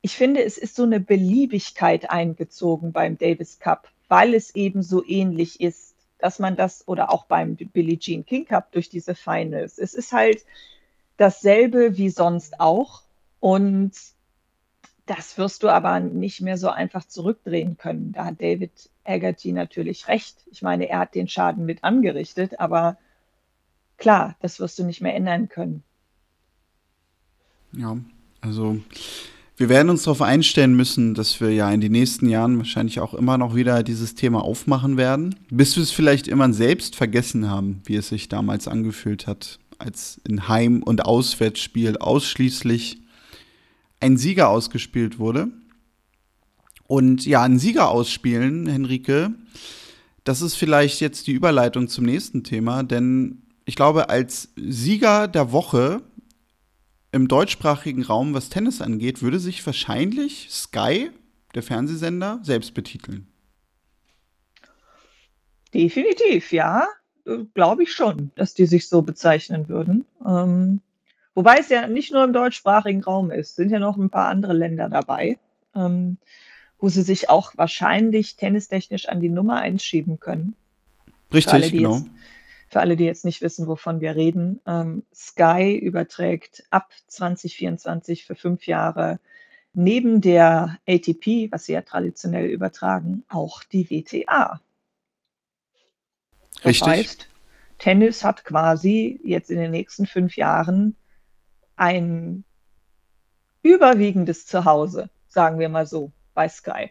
ich 0.00 0.16
finde, 0.16 0.42
es 0.42 0.56
ist 0.56 0.76
so 0.76 0.84
eine 0.84 1.00
Beliebigkeit 1.00 2.10
eingezogen 2.10 2.92
beim 2.92 3.18
Davis 3.18 3.58
Cup 3.58 3.88
weil 4.12 4.34
es 4.34 4.54
eben 4.54 4.82
so 4.82 5.02
ähnlich 5.06 5.62
ist, 5.62 5.94
dass 6.18 6.38
man 6.38 6.54
das 6.54 6.86
oder 6.86 7.10
auch 7.10 7.24
beim 7.24 7.56
Billie 7.56 7.98
Jean 7.98 8.26
King 8.26 8.44
Cup 8.44 8.70
durch 8.72 8.90
diese 8.90 9.14
Finals. 9.14 9.78
Es 9.78 9.94
ist 9.94 10.12
halt 10.12 10.44
dasselbe 11.16 11.96
wie 11.96 12.10
sonst 12.10 12.60
auch 12.60 13.04
und 13.40 13.92
das 15.06 15.36
wirst 15.36 15.62
du 15.62 15.68
aber 15.68 16.00
nicht 16.00 16.40
mehr 16.40 16.56
so 16.56 16.68
einfach 16.68 17.04
zurückdrehen 17.04 17.76
können. 17.76 18.12
Da 18.12 18.26
hat 18.26 18.40
David 18.40 18.90
Haggerty 19.04 19.52
natürlich 19.52 20.08
recht. 20.08 20.36
Ich 20.50 20.62
meine, 20.62 20.88
er 20.88 21.00
hat 21.00 21.14
den 21.14 21.28
Schaden 21.28 21.64
mit 21.64 21.82
angerichtet, 21.82 22.60
aber 22.60 22.96
klar, 23.98 24.36
das 24.40 24.60
wirst 24.60 24.78
du 24.78 24.84
nicht 24.84 25.00
mehr 25.00 25.14
ändern 25.14 25.48
können. 25.48 25.82
Ja, 27.72 27.96
also 28.40 28.78
wir 29.56 29.68
werden 29.68 29.90
uns 29.90 30.04
darauf 30.04 30.22
einstellen 30.22 30.74
müssen, 30.74 31.14
dass 31.14 31.40
wir 31.40 31.52
ja 31.52 31.70
in 31.70 31.80
den 31.80 31.92
nächsten 31.92 32.28
Jahren 32.28 32.58
wahrscheinlich 32.58 33.00
auch 33.00 33.14
immer 33.14 33.38
noch 33.38 33.54
wieder 33.54 33.82
dieses 33.82 34.14
Thema 34.14 34.42
aufmachen 34.42 34.96
werden, 34.96 35.34
bis 35.50 35.76
wir 35.76 35.82
es 35.82 35.90
vielleicht 35.90 36.28
immer 36.28 36.52
selbst 36.52 36.96
vergessen 36.96 37.50
haben, 37.50 37.82
wie 37.84 37.96
es 37.96 38.08
sich 38.08 38.28
damals 38.28 38.68
angefühlt 38.68 39.26
hat, 39.26 39.58
als 39.78 40.20
in 40.28 40.48
Heim- 40.48 40.82
und 40.82 41.04
Auswärtsspiel 41.04 41.98
ausschließlich 41.98 43.01
ein 44.02 44.16
Sieger 44.16 44.48
ausgespielt 44.48 45.18
wurde. 45.18 45.48
Und 46.86 47.24
ja, 47.24 47.42
ein 47.42 47.58
Sieger 47.58 47.88
ausspielen, 47.88 48.66
Henrike, 48.66 49.32
das 50.24 50.42
ist 50.42 50.56
vielleicht 50.56 51.00
jetzt 51.00 51.26
die 51.26 51.32
Überleitung 51.32 51.88
zum 51.88 52.04
nächsten 52.04 52.44
Thema, 52.44 52.82
denn 52.82 53.42
ich 53.64 53.76
glaube, 53.76 54.10
als 54.10 54.52
Sieger 54.56 55.28
der 55.28 55.52
Woche 55.52 56.02
im 57.12 57.28
deutschsprachigen 57.28 58.02
Raum, 58.02 58.34
was 58.34 58.48
Tennis 58.48 58.80
angeht, 58.82 59.22
würde 59.22 59.38
sich 59.38 59.64
wahrscheinlich 59.64 60.48
Sky, 60.50 61.10
der 61.54 61.62
Fernsehsender, 61.62 62.40
selbst 62.42 62.74
betiteln. 62.74 63.28
Definitiv, 65.72 66.52
ja. 66.52 66.86
Glaube 67.54 67.84
ich 67.84 67.92
schon, 67.92 68.32
dass 68.34 68.54
die 68.54 68.66
sich 68.66 68.88
so 68.88 69.02
bezeichnen 69.02 69.68
würden. 69.68 70.04
Ähm, 70.26 70.80
wobei 71.34 71.58
es 71.58 71.68
ja 71.68 71.86
nicht 71.86 72.12
nur 72.12 72.24
im 72.24 72.32
deutschsprachigen 72.32 73.02
Raum 73.02 73.30
ist, 73.30 73.56
sind 73.56 73.70
ja 73.70 73.78
noch 73.78 73.96
ein 73.96 74.10
paar 74.10 74.28
andere 74.28 74.52
Länder 74.52 74.88
dabei, 74.88 75.38
ähm, 75.74 76.18
wo 76.78 76.88
sie 76.88 77.02
sich 77.02 77.30
auch 77.30 77.52
wahrscheinlich 77.56 78.36
tennistechnisch 78.36 79.08
an 79.08 79.20
die 79.20 79.28
Nummer 79.28 79.56
einschieben 79.56 80.20
können. 80.20 80.54
Richtig, 81.32 81.52
alle, 81.52 81.70
genau. 81.70 81.96
Jetzt, 81.96 82.10
für 82.68 82.80
alle, 82.80 82.96
die 82.96 83.04
jetzt 83.04 83.24
nicht 83.24 83.42
wissen, 83.42 83.66
wovon 83.66 84.00
wir 84.00 84.16
reden, 84.16 84.60
ähm, 84.66 85.04
Sky 85.14 85.76
überträgt 85.76 86.64
ab 86.70 86.90
2024 87.08 88.24
für 88.24 88.34
fünf 88.34 88.66
Jahre 88.66 89.18
neben 89.74 90.20
der 90.20 90.78
ATP, 90.88 91.50
was 91.50 91.66
sie 91.66 91.72
ja 91.72 91.82
traditionell 91.82 92.46
übertragen, 92.46 93.24
auch 93.28 93.62
die 93.64 93.90
WTA. 93.90 94.60
Das 96.56 96.64
Richtig. 96.64 96.88
heißt, 96.88 97.28
Tennis 97.78 98.24
hat 98.24 98.44
quasi 98.44 99.20
jetzt 99.24 99.50
in 99.50 99.58
den 99.58 99.70
nächsten 99.70 100.06
fünf 100.06 100.36
Jahren 100.36 100.96
ein 101.82 102.44
überwiegendes 103.64 104.46
Zuhause, 104.46 105.10
sagen 105.28 105.58
wir 105.58 105.68
mal 105.68 105.84
so, 105.86 106.12
bei 106.32 106.48
Sky. 106.48 106.90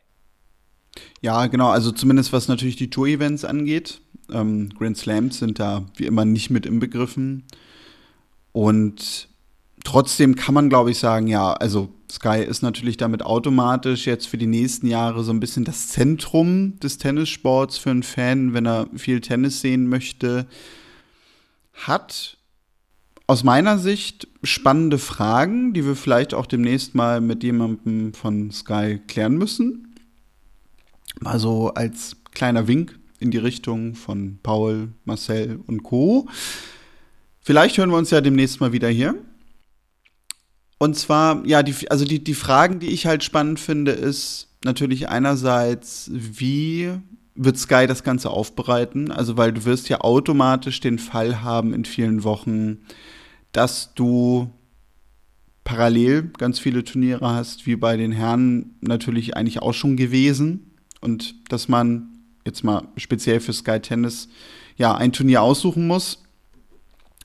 Ja, 1.22 1.48
genau, 1.48 1.70
also 1.70 1.92
zumindest 1.94 2.34
was 2.34 2.50
natürlich 2.50 2.76
die 2.76 2.90
Tour-Events 2.90 3.46
angeht. 3.46 4.02
Ähm, 4.30 4.70
Grand 4.78 4.98
Slams 4.98 5.40
sind 5.40 5.60
da 5.60 5.86
wie 5.96 6.06
immer 6.06 6.26
nicht 6.26 6.50
mit 6.50 6.66
inbegriffen. 6.66 7.46
Und 8.52 9.30
trotzdem 9.86 10.36
kann 10.36 10.54
man, 10.54 10.68
glaube 10.68 10.92
ich, 10.92 11.00
sagen, 11.00 11.28
ja, 11.28 11.54
also 11.54 11.90
Sky 12.12 12.44
ist 12.44 12.62
natürlich 12.62 12.98
damit 12.98 13.24
automatisch 13.24 14.06
jetzt 14.06 14.28
für 14.28 14.38
die 14.38 14.48
nächsten 14.48 14.88
Jahre 14.88 15.24
so 15.24 15.32
ein 15.32 15.40
bisschen 15.40 15.64
das 15.64 15.88
Zentrum 15.88 16.78
des 16.82 16.98
Tennissports 16.98 17.78
für 17.78 17.92
einen 17.92 18.04
Fan, 18.04 18.54
wenn 18.54 18.68
er 18.68 18.88
viel 18.98 19.22
Tennis 19.22 19.62
sehen 19.62 19.88
möchte. 19.88 20.48
Hat 21.74 22.38
aus 23.32 23.46
meiner 23.46 23.80
Sicht 23.80 24.28
spannende 24.44 24.98
Fragen, 24.98 25.72
die 25.72 25.86
wir 25.86 25.96
vielleicht 25.96 26.34
auch 26.34 26.46
demnächst 26.46 26.96
mal 26.96 27.22
mit 27.22 27.44
jemandem 27.44 28.14
von 28.14 28.52
Sky 28.52 29.00
klären 29.08 29.38
müssen. 29.38 29.96
Mal 31.22 31.40
so 31.40 31.70
als 31.70 32.18
kleiner 32.34 32.68
Wink 32.68 33.00
in 33.20 33.32
die 33.32 33.38
Richtung 33.38 33.96
von 33.96 34.40
Paul, 34.44 34.90
Marcel 35.06 35.62
und 35.66 35.82
Co. 35.82 36.28
Vielleicht 37.40 37.78
hören 37.78 37.90
wir 37.92 37.96
uns 37.96 38.10
ja 38.10 38.20
demnächst 38.20 38.60
mal 38.60 38.74
wieder 38.74 38.90
hier. 38.90 39.16
Und 40.78 40.98
zwar, 40.98 41.46
ja, 41.46 41.64
die, 41.64 41.90
also 41.90 42.04
die, 42.04 42.22
die 42.22 42.34
Fragen, 42.34 42.80
die 42.80 42.90
ich 42.90 43.06
halt 43.06 43.24
spannend 43.24 43.62
finde, 43.62 43.94
ist 43.94 44.50
natürlich 44.66 45.08
einerseits, 45.08 46.12
wie 46.12 46.92
wird 47.36 47.58
Sky 47.58 47.88
das 47.88 48.04
Ganze 48.04 48.30
aufbereiten? 48.30 49.10
Also, 49.10 49.38
weil 49.38 49.54
du 49.54 49.64
wirst 49.64 49.88
ja 49.88 50.02
automatisch 50.02 50.82
den 50.82 51.00
Fall 51.00 51.42
haben 51.42 51.74
in 51.74 51.86
vielen 51.86 52.26
Wochen, 52.26 52.80
dass 53.52 53.94
du 53.94 54.50
parallel 55.64 56.32
ganz 56.38 56.60
viele 56.60 56.84
Turniere 56.84 57.30
hast, 57.30 57.66
wie 57.66 57.76
bei 57.76 57.98
den 57.98 58.12
Herren 58.12 58.76
natürlich 58.82 59.36
eigentlich 59.36 59.62
auch 59.62 59.74
schon 59.74 59.96
gewesen. 59.96 60.72
Und 61.02 61.36
dass 61.52 61.68
man 61.68 62.10
jetzt 62.46 62.64
mal 62.64 62.88
speziell 62.98 63.40
für 63.40 63.54
Sky 63.54 63.80
Tennis 63.80 64.30
ja 64.78 64.96
ein 64.96 65.12
Turnier 65.12 65.42
aussuchen 65.42 65.88
muss. 65.88 66.24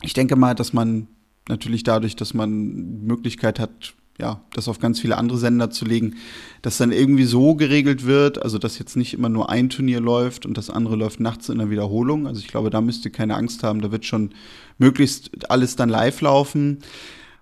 Ich 0.03 0.13
denke 0.13 0.37
mal, 0.37 0.55
dass 0.55 0.73
man 0.73 1.09
natürlich 1.49 1.83
dadurch, 1.83 2.17
dass 2.17 2.35
man 2.35 3.05
Möglichkeit 3.05 3.59
hat, 3.59 3.95
ja, 4.19 4.41
das 4.55 4.69
auf 4.69 4.79
ganz 4.79 5.01
viele 5.01 5.19
andere 5.19 5.39
Sender 5.39 5.71
zu 5.71 5.85
legen, 5.85 6.17
dass 6.63 6.79
dann 6.79 6.93
irgendwie 6.93 7.25
so 7.25 7.55
geregelt 7.55 8.07
wird, 8.07 8.43
also 8.43 8.59
dass 8.59 8.79
jetzt 8.79 8.97
nicht 8.97 9.15
immer 9.15 9.29
nur 9.29 9.51
ein 9.51 9.69
Turnier 9.69 10.01
läuft 10.01 10.47
und 10.47 10.57
das 10.57 10.71
andere 10.71 10.97
läuft 10.97 11.21
nachts 11.21 11.49
in 11.49 11.59
der 11.59 11.71
Wiederholung. 11.71 12.27
Also 12.27 12.41
ich 12.41 12.49
glaube, 12.49 12.71
da 12.71 12.81
müsst 12.81 13.05
ihr 13.05 13.13
keine 13.13 13.35
Angst 13.37 13.63
haben, 13.63 13.83
da 13.83 13.93
wird 13.93 14.05
schon 14.05 14.31
möglichst 14.79 15.51
alles 15.51 15.77
dann 15.77 15.89
live 15.89 16.21
laufen. 16.21 16.79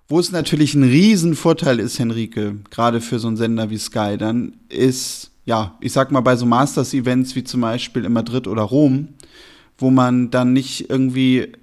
Wo 0.07 0.19
es 0.19 0.31
natürlich 0.31 0.75
ein 0.75 0.83
Riesenvorteil 0.83 1.79
ist, 1.79 1.97
Henrike, 1.97 2.57
gerade 2.69 3.01
für 3.01 3.17
so 3.17 3.27
einen 3.27 3.37
Sender 3.37 3.71
wie 3.71 3.77
Sky, 3.77 4.17
dann 4.19 4.57
ist, 4.69 5.31
ja, 5.45 5.77
ich 5.81 5.93
sag 5.93 6.11
mal, 6.11 6.21
bei 6.21 6.35
so 6.35 6.45
Masters-Events 6.45 7.35
wie 7.35 7.43
zum 7.43 7.61
Beispiel 7.61 8.05
in 8.05 8.13
Madrid 8.13 8.47
oder 8.47 8.61
Rom, 8.61 9.09
wo 9.79 9.89
man 9.89 10.29
dann 10.29 10.53
nicht 10.53 10.91
irgendwie 10.91 11.53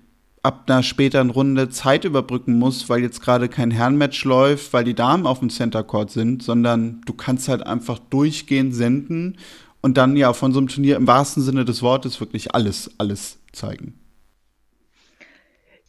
ab 0.43 0.65
einer 0.67 0.83
späteren 0.83 1.31
Runde 1.31 1.69
Zeit 1.69 2.05
überbrücken 2.05 2.59
muss, 2.59 2.89
weil 2.89 3.03
jetzt 3.03 3.21
gerade 3.21 3.49
kein 3.49 3.71
Herrenmatch 3.71 4.25
läuft, 4.25 4.73
weil 4.73 4.85
die 4.85 4.95
Damen 4.95 5.27
auf 5.27 5.39
dem 5.39 5.51
Center 5.51 5.85
Court 5.85 6.11
sind, 6.11 6.43
sondern 6.43 7.01
du 7.07 7.13
kannst 7.13 7.49
halt 7.49 7.65
einfach 7.65 7.99
durchgehend 7.99 8.75
senden 8.75 9.39
und 9.83 9.97
dann 9.97 10.17
ja 10.17 10.33
von 10.33 10.53
so 10.53 10.59
einem 10.59 10.69
Turnier 10.69 10.97
im 10.97 11.07
wahrsten 11.07 11.43
Sinne 11.43 11.65
des 11.65 11.83
Wortes 11.83 12.19
wirklich 12.21 12.55
alles, 12.55 12.91
alles 12.99 13.39
zeigen. 13.53 13.99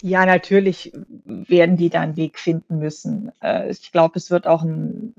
Ja, 0.02 0.26
natürlich 0.26 0.92
werden 1.26 1.78
die 1.78 1.90
da 1.90 2.02
einen 2.02 2.18
Weg 2.18 2.38
finden 2.38 2.78
müssen. 2.78 3.32
Äh, 3.42 3.72
ich 3.72 3.92
glaube, 3.92 4.20
es 4.20 4.30
wird 4.30 4.48
auch 4.48 4.62
ein, 4.62 5.14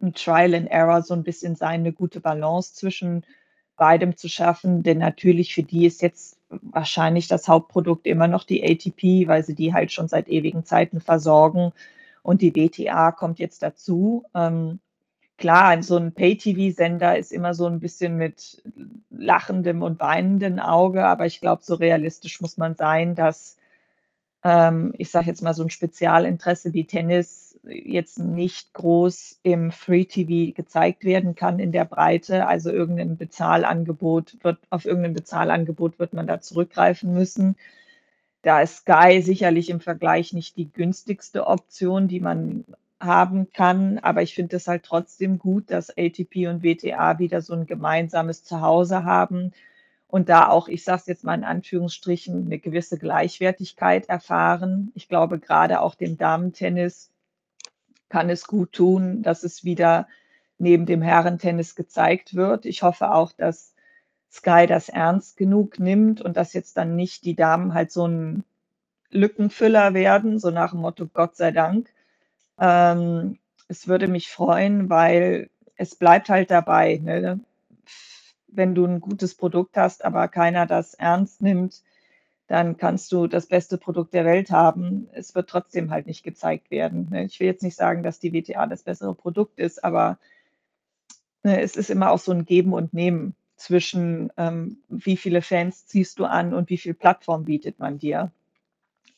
ein 0.00 0.14
Trial 0.14 0.54
and 0.54 0.70
Error 0.70 1.02
so 1.02 1.12
ein 1.12 1.24
bisschen 1.24 1.56
sein, 1.56 1.80
eine 1.80 1.92
gute 1.92 2.20
Balance 2.20 2.74
zwischen 2.74 3.24
beidem 3.76 4.16
zu 4.16 4.28
schaffen, 4.28 4.82
denn 4.82 4.98
natürlich 4.98 5.54
für 5.54 5.64
die 5.64 5.86
ist 5.86 6.02
jetzt 6.02 6.37
wahrscheinlich 6.50 7.28
das 7.28 7.48
Hauptprodukt 7.48 8.06
immer 8.06 8.28
noch 8.28 8.44
die 8.44 8.62
ATP, 8.62 9.28
weil 9.28 9.42
sie 9.42 9.54
die 9.54 9.74
halt 9.74 9.92
schon 9.92 10.08
seit 10.08 10.28
ewigen 10.28 10.64
Zeiten 10.64 11.00
versorgen. 11.00 11.72
Und 12.22 12.42
die 12.42 12.54
WTA 12.54 13.12
kommt 13.12 13.38
jetzt 13.38 13.62
dazu. 13.62 14.24
Ähm, 14.34 14.80
klar, 15.36 15.82
so 15.82 15.96
ein 15.96 16.12
Pay-TV-Sender 16.12 17.18
ist 17.18 17.32
immer 17.32 17.54
so 17.54 17.66
ein 17.66 17.80
bisschen 17.80 18.16
mit 18.16 18.62
lachendem 19.10 19.82
und 19.82 20.00
weinendem 20.00 20.58
Auge, 20.58 21.06
aber 21.06 21.26
ich 21.26 21.40
glaube, 21.40 21.62
so 21.64 21.74
realistisch 21.74 22.40
muss 22.40 22.56
man 22.56 22.74
sein, 22.74 23.14
dass 23.14 23.56
ähm, 24.44 24.94
ich 24.98 25.10
sage 25.10 25.26
jetzt 25.26 25.42
mal 25.42 25.54
so 25.54 25.62
ein 25.62 25.70
Spezialinteresse 25.70 26.72
wie 26.72 26.84
Tennis 26.84 27.47
jetzt 27.64 28.18
nicht 28.18 28.72
groß 28.74 29.40
im 29.42 29.72
Free 29.72 30.04
TV 30.04 30.54
gezeigt 30.54 31.04
werden 31.04 31.34
kann 31.34 31.58
in 31.58 31.72
der 31.72 31.84
Breite. 31.84 32.46
Also 32.46 32.70
irgendein 32.70 33.16
Bezahlangebot 33.16 34.36
wird, 34.42 34.58
auf 34.70 34.84
irgendein 34.84 35.14
Bezahlangebot 35.14 35.98
wird 35.98 36.12
man 36.12 36.26
da 36.26 36.40
zurückgreifen 36.40 37.12
müssen. 37.12 37.56
Da 38.42 38.62
ist 38.62 38.78
Sky 38.78 39.20
sicherlich 39.22 39.70
im 39.70 39.80
Vergleich 39.80 40.32
nicht 40.32 40.56
die 40.56 40.70
günstigste 40.72 41.46
Option, 41.46 42.08
die 42.08 42.20
man 42.20 42.64
haben 43.00 43.50
kann. 43.52 43.98
Aber 43.98 44.22
ich 44.22 44.34
finde 44.34 44.56
es 44.56 44.68
halt 44.68 44.84
trotzdem 44.84 45.38
gut, 45.38 45.70
dass 45.70 45.90
ATP 45.90 46.48
und 46.48 46.62
WTA 46.62 47.18
wieder 47.18 47.40
so 47.40 47.54
ein 47.54 47.66
gemeinsames 47.66 48.44
Zuhause 48.44 49.04
haben 49.04 49.52
und 50.08 50.30
da 50.30 50.48
auch, 50.48 50.68
ich 50.68 50.84
sage 50.84 51.00
es 51.02 51.06
jetzt 51.06 51.24
mal 51.24 51.34
in 51.34 51.44
Anführungsstrichen, 51.44 52.46
eine 52.46 52.58
gewisse 52.58 52.98
Gleichwertigkeit 52.98 54.08
erfahren. 54.08 54.90
Ich 54.94 55.08
glaube, 55.08 55.38
gerade 55.38 55.82
auch 55.82 55.94
dem 55.94 56.16
Damentennis 56.16 57.10
kann 58.08 58.30
es 58.30 58.46
gut 58.46 58.72
tun, 58.72 59.22
dass 59.22 59.42
es 59.44 59.64
wieder 59.64 60.08
neben 60.58 60.86
dem 60.86 61.02
Herrentennis 61.02 61.74
gezeigt 61.74 62.34
wird. 62.34 62.66
Ich 62.66 62.82
hoffe 62.82 63.12
auch, 63.12 63.32
dass 63.32 63.74
Sky 64.30 64.66
das 64.66 64.88
ernst 64.88 65.36
genug 65.36 65.78
nimmt 65.78 66.20
und 66.20 66.36
dass 66.36 66.52
jetzt 66.52 66.76
dann 66.76 66.96
nicht 66.96 67.24
die 67.24 67.36
Damen 67.36 67.74
halt 67.74 67.92
so 67.92 68.06
ein 68.06 68.44
Lückenfüller 69.10 69.94
werden, 69.94 70.38
so 70.38 70.50
nach 70.50 70.72
dem 70.72 70.80
Motto 70.80 71.06
Gott 71.06 71.36
sei 71.36 71.50
Dank. 71.50 71.88
Ähm, 72.58 73.38
es 73.68 73.88
würde 73.88 74.08
mich 74.08 74.30
freuen, 74.30 74.90
weil 74.90 75.50
es 75.76 75.94
bleibt 75.94 76.28
halt 76.28 76.50
dabei, 76.50 77.00
ne? 77.02 77.40
wenn 78.48 78.74
du 78.74 78.84
ein 78.84 79.00
gutes 79.00 79.34
Produkt 79.34 79.76
hast, 79.76 80.04
aber 80.04 80.28
keiner 80.28 80.66
das 80.66 80.94
ernst 80.94 81.42
nimmt, 81.42 81.82
dann 82.48 82.78
kannst 82.78 83.12
du 83.12 83.26
das 83.26 83.46
beste 83.46 83.76
Produkt 83.76 84.14
der 84.14 84.24
Welt 84.24 84.50
haben. 84.50 85.08
Es 85.12 85.34
wird 85.34 85.50
trotzdem 85.50 85.90
halt 85.90 86.06
nicht 86.06 86.24
gezeigt 86.24 86.70
werden. 86.70 87.08
Ne? 87.10 87.24
Ich 87.24 87.38
will 87.38 87.46
jetzt 87.46 87.62
nicht 87.62 87.76
sagen, 87.76 88.02
dass 88.02 88.18
die 88.18 88.32
WTA 88.32 88.66
das 88.66 88.82
bessere 88.82 89.14
Produkt 89.14 89.58
ist, 89.58 89.84
aber 89.84 90.18
ne, 91.42 91.60
es 91.60 91.76
ist 91.76 91.90
immer 91.90 92.10
auch 92.10 92.18
so 92.18 92.32
ein 92.32 92.46
Geben 92.46 92.72
und 92.72 92.94
Nehmen 92.94 93.34
zwischen, 93.56 94.32
ähm, 94.38 94.78
wie 94.88 95.18
viele 95.18 95.42
Fans 95.42 95.86
ziehst 95.86 96.18
du 96.18 96.24
an 96.24 96.54
und 96.54 96.70
wie 96.70 96.78
viel 96.78 96.94
Plattform 96.94 97.44
bietet 97.44 97.78
man 97.78 97.98
dir. 97.98 98.32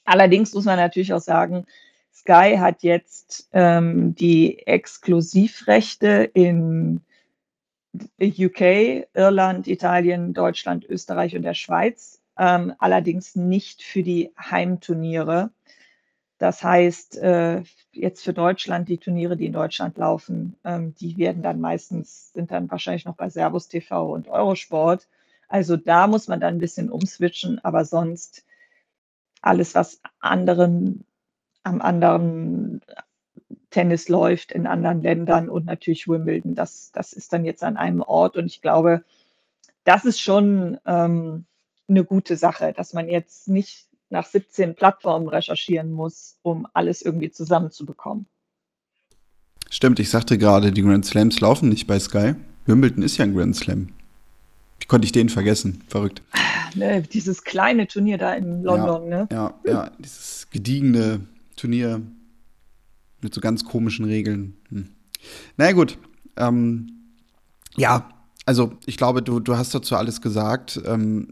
Allerdings 0.05 0.53
muss 0.53 0.65
man 0.65 0.77
natürlich 0.77 1.13
auch 1.13 1.21
sagen, 1.21 1.67
Sky 2.13 2.57
hat 2.59 2.83
jetzt 2.83 3.49
ähm, 3.53 4.17
die 4.17 4.67
Exklusivrechte 4.67 6.29
in 6.35 7.03
UK, 8.21 9.07
Irland, 9.15 9.69
Italien, 9.69 10.35
Deutschland, 10.35 10.85
Österreich 10.85 11.37
und 11.37 11.43
der 11.43 11.55
Schweiz 11.55 12.20
ähm, 12.41 12.73
allerdings 12.79 13.37
nicht 13.37 13.83
für 13.83 14.03
die 14.03 14.33
Heimturniere. 14.39 15.51
Das 16.39 16.65
heißt, 16.65 17.19
äh, 17.19 17.63
jetzt 17.93 18.25
für 18.25 18.33
Deutschland, 18.33 18.89
die 18.89 18.97
Turniere, 18.97 19.37
die 19.37 19.45
in 19.45 19.53
Deutschland 19.53 19.99
laufen, 19.99 20.57
ähm, 20.65 20.95
die 20.95 21.19
werden 21.19 21.43
dann 21.43 21.61
meistens, 21.61 22.33
sind 22.33 22.51
dann 22.51 22.71
wahrscheinlich 22.71 23.05
noch 23.05 23.17
bei 23.17 23.29
Servus 23.29 23.69
TV 23.69 24.11
und 24.11 24.27
Eurosport. 24.29 25.07
Also 25.49 25.77
da 25.77 26.07
muss 26.07 26.29
man 26.29 26.41
dann 26.41 26.55
ein 26.55 26.61
bisschen 26.61 26.91
umswitchen, 26.91 27.63
aber 27.63 27.85
sonst 27.85 28.47
alles, 29.43 29.75
was 29.75 30.01
anderen, 30.21 31.05
am 31.63 31.83
anderen 31.83 32.81
Tennis 33.69 34.09
läuft 34.09 34.51
in 34.53 34.67
anderen 34.67 35.03
Ländern 35.03 35.51
und 35.51 35.67
natürlich 35.67 36.09
Wimbledon, 36.09 36.55
das, 36.55 36.91
das 36.93 37.13
ist 37.13 37.35
dann 37.35 37.45
jetzt 37.45 37.63
an 37.63 37.77
einem 37.77 38.01
Ort. 38.01 38.39
Und 38.39 38.47
ich 38.47 38.63
glaube, 38.63 39.05
das 39.85 40.07
ist 40.07 40.21
schon 40.21 40.79
ähm, 40.87 41.45
eine 41.91 42.05
gute 42.05 42.37
Sache, 42.37 42.73
dass 42.75 42.93
man 42.93 43.09
jetzt 43.09 43.49
nicht 43.49 43.87
nach 44.09 44.27
17 44.27 44.75
Plattformen 44.75 45.29
recherchieren 45.29 45.93
muss, 45.93 46.39
um 46.43 46.67
alles 46.73 47.03
irgendwie 47.03 47.31
zusammenzubekommen. 47.31 48.27
Stimmt, 49.69 50.01
ich 50.01 50.11
sagte 50.11 50.37
gerade, 50.37 50.73
die 50.73 50.83
Grand 50.83 51.05
Slams 51.05 51.41
laufen 51.41 51.69
nicht 51.69 51.87
bei 51.87 51.99
Sky. 51.99 52.35
Wimbledon 52.67 53.03
ist 53.03 53.19
ja 53.19 53.25
ein 53.25 53.35
Grand 53.35 53.55
Slam. 53.55 53.91
Wie 54.81 54.87
konnte 54.87 55.05
ich 55.05 55.13
den 55.13 55.29
vergessen? 55.29 55.85
Verrückt. 55.89 56.23
Ne, 56.75 57.03
dieses 57.03 57.45
kleine 57.45 57.87
Turnier 57.87 58.19
da 58.19 58.35
in 58.35 58.63
London, 58.63 59.11
ja, 59.11 59.19
ne? 59.19 59.29
Ja, 59.31 59.55
ja, 59.65 59.91
dieses 59.99 60.49
gediegene 60.51 61.21
Turnier 61.57 62.01
mit 63.21 63.35
so 63.35 63.41
ganz 63.41 63.65
komischen 63.65 64.05
Regeln. 64.05 64.57
Hm. 64.71 64.89
Naja, 65.57 65.73
gut. 65.73 65.99
Ähm, 66.37 66.93
ja, 67.77 68.09
also 68.47 68.73
ich 68.87 68.97
glaube, 68.97 69.23
du, 69.23 69.41
du 69.41 69.57
hast 69.57 69.75
dazu 69.75 69.97
alles 69.97 70.21
gesagt. 70.21 70.81
Ähm, 70.85 71.29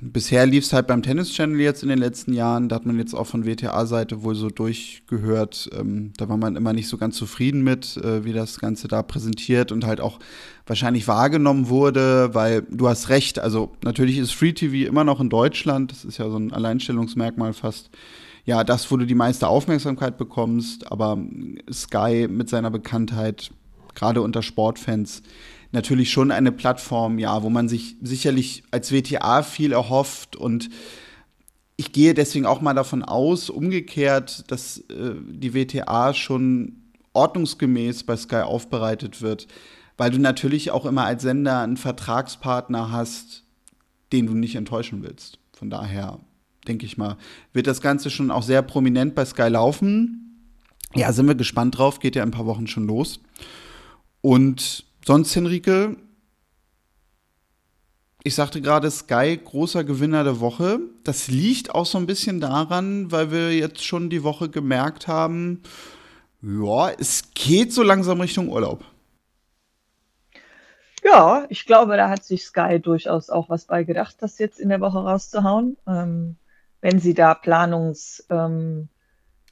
bisher 0.00 0.46
lief 0.46 0.64
es 0.64 0.72
halt 0.72 0.86
beim 0.86 1.02
Tennis 1.02 1.32
Channel 1.32 1.60
jetzt 1.60 1.82
in 1.82 1.88
den 1.88 1.98
letzten 1.98 2.32
Jahren. 2.32 2.68
Da 2.68 2.76
hat 2.76 2.86
man 2.86 2.98
jetzt 2.98 3.14
auch 3.14 3.26
von 3.26 3.46
WTA-Seite 3.46 4.22
wohl 4.22 4.34
so 4.34 4.50
durchgehört. 4.50 5.70
Ähm, 5.78 6.12
da 6.16 6.28
war 6.28 6.36
man 6.36 6.56
immer 6.56 6.72
nicht 6.72 6.88
so 6.88 6.96
ganz 6.96 7.16
zufrieden 7.16 7.62
mit, 7.62 7.96
äh, 7.96 8.24
wie 8.24 8.32
das 8.32 8.58
Ganze 8.58 8.88
da 8.88 9.02
präsentiert 9.02 9.72
und 9.72 9.84
halt 9.84 10.00
auch 10.00 10.18
wahrscheinlich 10.66 11.08
wahrgenommen 11.08 11.68
wurde, 11.68 12.34
weil 12.34 12.62
du 12.70 12.88
hast 12.88 13.08
recht. 13.08 13.38
Also 13.38 13.72
natürlich 13.82 14.18
ist 14.18 14.32
Free 14.32 14.52
TV 14.52 14.88
immer 14.88 15.04
noch 15.04 15.20
in 15.20 15.30
Deutschland. 15.30 15.92
Das 15.92 16.04
ist 16.04 16.18
ja 16.18 16.28
so 16.28 16.36
ein 16.36 16.52
Alleinstellungsmerkmal 16.52 17.52
fast. 17.52 17.90
Ja, 18.44 18.64
das, 18.64 18.90
wo 18.90 18.96
du 18.96 19.06
die 19.06 19.14
meiste 19.14 19.48
Aufmerksamkeit 19.48 20.18
bekommst. 20.18 20.90
Aber 20.90 21.18
Sky 21.72 22.26
mit 22.28 22.48
seiner 22.48 22.70
Bekanntheit, 22.70 23.50
gerade 23.94 24.22
unter 24.22 24.42
Sportfans, 24.42 25.22
natürlich 25.72 26.10
schon 26.10 26.30
eine 26.30 26.52
Plattform, 26.52 27.18
ja, 27.18 27.42
wo 27.42 27.50
man 27.50 27.68
sich 27.68 27.96
sicherlich 28.02 28.64
als 28.70 28.92
WTA 28.92 29.42
viel 29.42 29.72
erhofft 29.72 30.36
und 30.36 30.70
ich 31.76 31.92
gehe 31.92 32.12
deswegen 32.12 32.44
auch 32.44 32.60
mal 32.60 32.74
davon 32.74 33.02
aus, 33.02 33.48
umgekehrt, 33.48 34.50
dass 34.50 34.78
äh, 34.90 35.14
die 35.26 35.54
WTA 35.54 36.12
schon 36.12 36.76
ordnungsgemäß 37.14 38.04
bei 38.04 38.16
Sky 38.16 38.42
aufbereitet 38.42 39.22
wird, 39.22 39.46
weil 39.96 40.10
du 40.10 40.18
natürlich 40.18 40.72
auch 40.72 40.84
immer 40.84 41.04
als 41.04 41.22
Sender 41.22 41.60
einen 41.60 41.78
Vertragspartner 41.78 42.92
hast, 42.92 43.44
den 44.12 44.26
du 44.26 44.34
nicht 44.34 44.56
enttäuschen 44.56 45.02
willst. 45.02 45.38
Von 45.54 45.70
daher 45.70 46.20
denke 46.68 46.84
ich 46.84 46.98
mal, 46.98 47.16
wird 47.52 47.66
das 47.66 47.80
Ganze 47.80 48.10
schon 48.10 48.30
auch 48.30 48.42
sehr 48.42 48.60
prominent 48.62 49.14
bei 49.14 49.24
Sky 49.24 49.48
laufen. 49.48 50.50
Ja, 50.94 51.12
sind 51.12 51.28
wir 51.28 51.34
gespannt 51.34 51.78
drauf, 51.78 52.00
geht 52.00 52.16
ja 52.16 52.22
in 52.22 52.28
ein 52.28 52.32
paar 52.32 52.46
Wochen 52.46 52.66
schon 52.66 52.86
los. 52.86 53.20
Und 54.20 54.84
sonst, 55.04 55.34
Henrike, 55.34 55.96
ich 58.22 58.34
sagte 58.34 58.60
gerade, 58.60 58.90
Sky, 58.90 59.38
großer 59.42 59.84
Gewinner 59.84 60.24
der 60.24 60.40
Woche. 60.40 60.80
Das 61.04 61.28
liegt 61.28 61.74
auch 61.74 61.86
so 61.86 61.96
ein 61.96 62.06
bisschen 62.06 62.40
daran, 62.40 63.10
weil 63.10 63.30
wir 63.30 63.56
jetzt 63.56 63.82
schon 63.82 64.10
die 64.10 64.22
Woche 64.22 64.50
gemerkt 64.50 65.08
haben, 65.08 65.62
ja, 66.42 66.90
es 66.90 67.30
geht 67.34 67.72
so 67.72 67.82
langsam 67.82 68.20
Richtung 68.20 68.48
Urlaub. 68.48 68.84
Ja, 71.02 71.46
ich 71.48 71.64
glaube, 71.64 71.96
da 71.96 72.10
hat 72.10 72.24
sich 72.24 72.44
Sky 72.44 72.78
durchaus 72.80 73.30
auch 73.30 73.48
was 73.48 73.66
bei 73.66 73.84
gedacht, 73.84 74.16
das 74.20 74.38
jetzt 74.38 74.60
in 74.60 74.68
der 74.68 74.80
Woche 74.80 74.98
rauszuhauen. 74.98 75.78
Ähm, 75.86 76.36
wenn 76.82 76.98
sie 76.98 77.14
da 77.14 77.34
Planungshoheit 77.34 78.88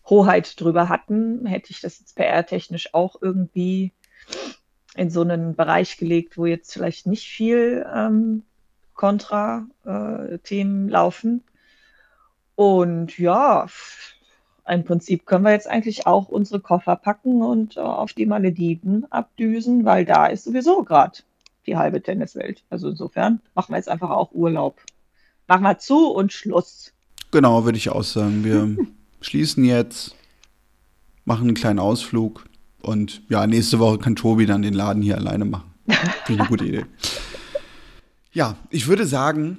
ähm, 0.06 0.56
drüber 0.56 0.88
hatten, 0.88 1.46
hätte 1.46 1.70
ich 1.70 1.80
das 1.80 2.00
jetzt 2.00 2.16
PR-technisch 2.16 2.94
auch 2.94 3.16
irgendwie 3.20 3.92
in 4.98 5.10
so 5.10 5.20
einen 5.20 5.54
Bereich 5.54 5.96
gelegt, 5.96 6.36
wo 6.36 6.44
jetzt 6.44 6.72
vielleicht 6.72 7.06
nicht 7.06 7.28
viel 7.28 7.86
ähm, 7.94 8.42
Kontra-Themen 8.94 10.88
äh, 10.88 10.90
laufen. 10.90 11.44
Und 12.56 13.16
ja, 13.16 13.68
im 14.68 14.82
Prinzip 14.84 15.24
können 15.24 15.44
wir 15.44 15.52
jetzt 15.52 15.68
eigentlich 15.68 16.08
auch 16.08 16.28
unsere 16.28 16.58
Koffer 16.58 16.96
packen 16.96 17.42
und 17.42 17.76
äh, 17.76 17.80
auf 17.80 18.12
die 18.12 18.26
Malediven 18.26 19.06
abdüsen, 19.12 19.84
weil 19.84 20.04
da 20.04 20.26
ist 20.26 20.42
sowieso 20.44 20.82
gerade 20.82 21.20
die 21.66 21.76
halbe 21.76 22.02
Tenniswelt. 22.02 22.64
Also 22.68 22.88
insofern 22.88 23.40
machen 23.54 23.72
wir 23.72 23.76
jetzt 23.76 23.88
einfach 23.88 24.10
auch 24.10 24.32
Urlaub. 24.32 24.80
Machen 25.46 25.62
wir 25.62 25.78
zu 25.78 26.10
und 26.10 26.32
Schluss. 26.32 26.92
Genau, 27.30 27.64
würde 27.64 27.78
ich 27.78 27.90
auch 27.90 28.02
sagen. 28.02 28.42
Wir 28.42 28.76
schließen 29.20 29.64
jetzt, 29.64 30.16
machen 31.24 31.46
einen 31.46 31.54
kleinen 31.54 31.78
Ausflug 31.78 32.47
und 32.82 33.22
ja, 33.28 33.46
nächste 33.46 33.78
Woche 33.78 33.98
kann 33.98 34.16
Tobi 34.16 34.46
dann 34.46 34.62
den 34.62 34.74
Laden 34.74 35.02
hier 35.02 35.16
alleine 35.16 35.44
machen. 35.44 35.70
Finde 35.86 36.32
ich 36.32 36.40
eine 36.40 36.48
gute 36.48 36.64
Idee. 36.64 36.84
Ja, 38.32 38.56
ich 38.70 38.86
würde 38.86 39.06
sagen, 39.06 39.58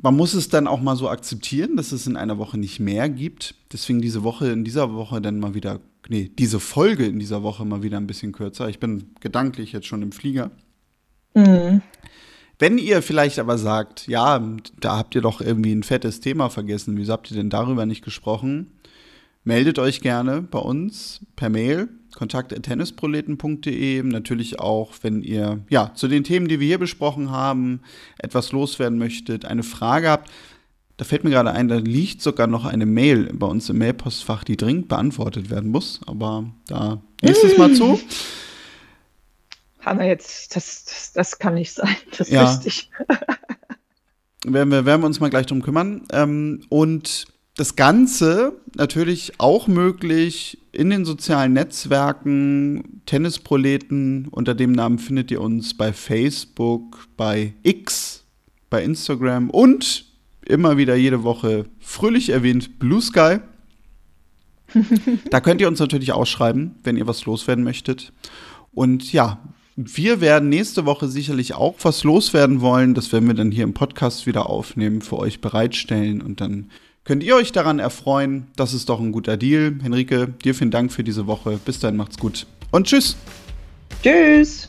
man 0.00 0.16
muss 0.16 0.34
es 0.34 0.48
dann 0.48 0.66
auch 0.66 0.80
mal 0.80 0.96
so 0.96 1.08
akzeptieren, 1.08 1.76
dass 1.76 1.92
es 1.92 2.06
in 2.06 2.16
einer 2.16 2.38
Woche 2.38 2.58
nicht 2.58 2.80
mehr 2.80 3.08
gibt. 3.08 3.54
Deswegen 3.72 4.00
diese 4.00 4.22
Woche, 4.22 4.48
in 4.48 4.64
dieser 4.64 4.94
Woche 4.94 5.20
dann 5.20 5.38
mal 5.40 5.54
wieder, 5.54 5.80
nee, 6.08 6.30
diese 6.38 6.60
Folge 6.60 7.06
in 7.06 7.18
dieser 7.18 7.42
Woche 7.42 7.64
mal 7.64 7.82
wieder 7.82 7.98
ein 7.98 8.06
bisschen 8.06 8.32
kürzer. 8.32 8.68
Ich 8.68 8.80
bin 8.80 9.10
gedanklich 9.20 9.72
jetzt 9.72 9.86
schon 9.86 10.02
im 10.02 10.12
Flieger. 10.12 10.50
Mhm. 11.34 11.82
Wenn 12.58 12.78
ihr 12.78 13.02
vielleicht 13.02 13.38
aber 13.38 13.56
sagt, 13.56 14.08
ja, 14.08 14.42
da 14.80 14.96
habt 14.96 15.14
ihr 15.14 15.20
doch 15.20 15.40
irgendwie 15.40 15.72
ein 15.72 15.84
fettes 15.84 16.20
Thema 16.20 16.48
vergessen, 16.48 16.96
wieso 16.96 17.12
habt 17.12 17.30
ihr 17.30 17.36
denn 17.36 17.50
darüber 17.50 17.86
nicht 17.86 18.04
gesprochen? 18.04 18.72
Meldet 19.48 19.78
euch 19.78 20.02
gerne 20.02 20.42
bei 20.42 20.58
uns 20.58 21.20
per 21.34 21.48
Mail 21.48 21.88
kontakt.tennisproleten.de. 22.14 24.02
Natürlich 24.02 24.60
auch, 24.60 24.92
wenn 25.00 25.22
ihr 25.22 25.64
ja 25.70 25.94
zu 25.94 26.06
den 26.06 26.22
Themen, 26.22 26.48
die 26.48 26.60
wir 26.60 26.66
hier 26.66 26.76
besprochen 26.76 27.30
haben, 27.30 27.80
etwas 28.18 28.52
loswerden 28.52 28.98
möchtet, 28.98 29.46
eine 29.46 29.62
Frage 29.62 30.10
habt. 30.10 30.30
Da 30.98 31.06
fällt 31.06 31.24
mir 31.24 31.30
gerade 31.30 31.52
ein, 31.52 31.66
da 31.68 31.76
liegt 31.76 32.20
sogar 32.20 32.46
noch 32.46 32.66
eine 32.66 32.84
Mail 32.84 33.32
bei 33.32 33.46
uns 33.46 33.70
im 33.70 33.78
Mailpostfach, 33.78 34.44
die 34.44 34.58
dringend 34.58 34.88
beantwortet 34.88 35.48
werden 35.48 35.70
muss. 35.70 36.02
Aber 36.04 36.44
da 36.66 37.00
nächstes 37.22 37.56
Mal 37.56 37.72
zu. 37.72 37.98
Haben 39.80 39.98
wir 39.98 40.08
jetzt, 40.08 40.56
das, 40.56 40.84
das, 40.84 41.12
das 41.14 41.38
kann 41.38 41.54
nicht 41.54 41.72
sein, 41.72 41.96
das 42.18 42.28
ja. 42.28 42.44
ist 42.52 42.66
richtig. 42.66 42.90
werden, 44.44 44.70
wir, 44.70 44.84
werden 44.84 45.00
wir 45.00 45.06
uns 45.06 45.20
mal 45.20 45.30
gleich 45.30 45.46
drum 45.46 45.62
kümmern. 45.62 46.02
Ähm, 46.12 46.66
und 46.68 47.28
das 47.58 47.74
Ganze 47.74 48.52
natürlich 48.76 49.32
auch 49.38 49.66
möglich 49.66 50.58
in 50.70 50.90
den 50.90 51.04
sozialen 51.04 51.54
Netzwerken. 51.54 53.02
Tennisproleten, 53.04 54.28
unter 54.30 54.54
dem 54.54 54.70
Namen 54.70 55.00
findet 55.00 55.32
ihr 55.32 55.40
uns 55.40 55.76
bei 55.76 55.92
Facebook, 55.92 57.08
bei 57.16 57.54
X, 57.64 58.24
bei 58.70 58.84
Instagram 58.84 59.50
und 59.50 60.04
immer 60.46 60.76
wieder 60.76 60.94
jede 60.94 61.24
Woche 61.24 61.64
fröhlich 61.80 62.30
erwähnt 62.30 62.78
Blue 62.78 63.02
Sky. 63.02 63.38
da 65.30 65.40
könnt 65.40 65.60
ihr 65.60 65.66
uns 65.66 65.80
natürlich 65.80 66.12
ausschreiben, 66.12 66.76
wenn 66.84 66.96
ihr 66.96 67.08
was 67.08 67.26
loswerden 67.26 67.64
möchtet. 67.64 68.12
Und 68.72 69.12
ja, 69.12 69.40
wir 69.74 70.20
werden 70.20 70.48
nächste 70.48 70.86
Woche 70.86 71.08
sicherlich 71.08 71.54
auch 71.54 71.74
was 71.82 72.04
loswerden 72.04 72.60
wollen. 72.60 72.94
Das 72.94 73.12
werden 73.12 73.26
wir 73.26 73.34
dann 73.34 73.50
hier 73.50 73.64
im 73.64 73.74
Podcast 73.74 74.28
wieder 74.28 74.48
aufnehmen, 74.48 75.02
für 75.02 75.18
euch 75.18 75.40
bereitstellen 75.40 76.22
und 76.22 76.40
dann 76.40 76.70
könnt 77.08 77.22
ihr 77.22 77.36
euch 77.36 77.52
daran 77.52 77.78
erfreuen. 77.78 78.48
Das 78.54 78.74
ist 78.74 78.90
doch 78.90 79.00
ein 79.00 79.12
guter 79.12 79.38
Deal. 79.38 79.76
Henrike, 79.82 80.28
dir 80.44 80.54
vielen 80.54 80.70
Dank 80.70 80.92
für 80.92 81.02
diese 81.02 81.26
Woche. 81.26 81.58
Bis 81.64 81.80
dann, 81.80 81.96
macht's 81.96 82.18
gut. 82.18 82.46
Und 82.70 82.86
tschüss. 82.86 83.16
Tschüss. 84.02 84.68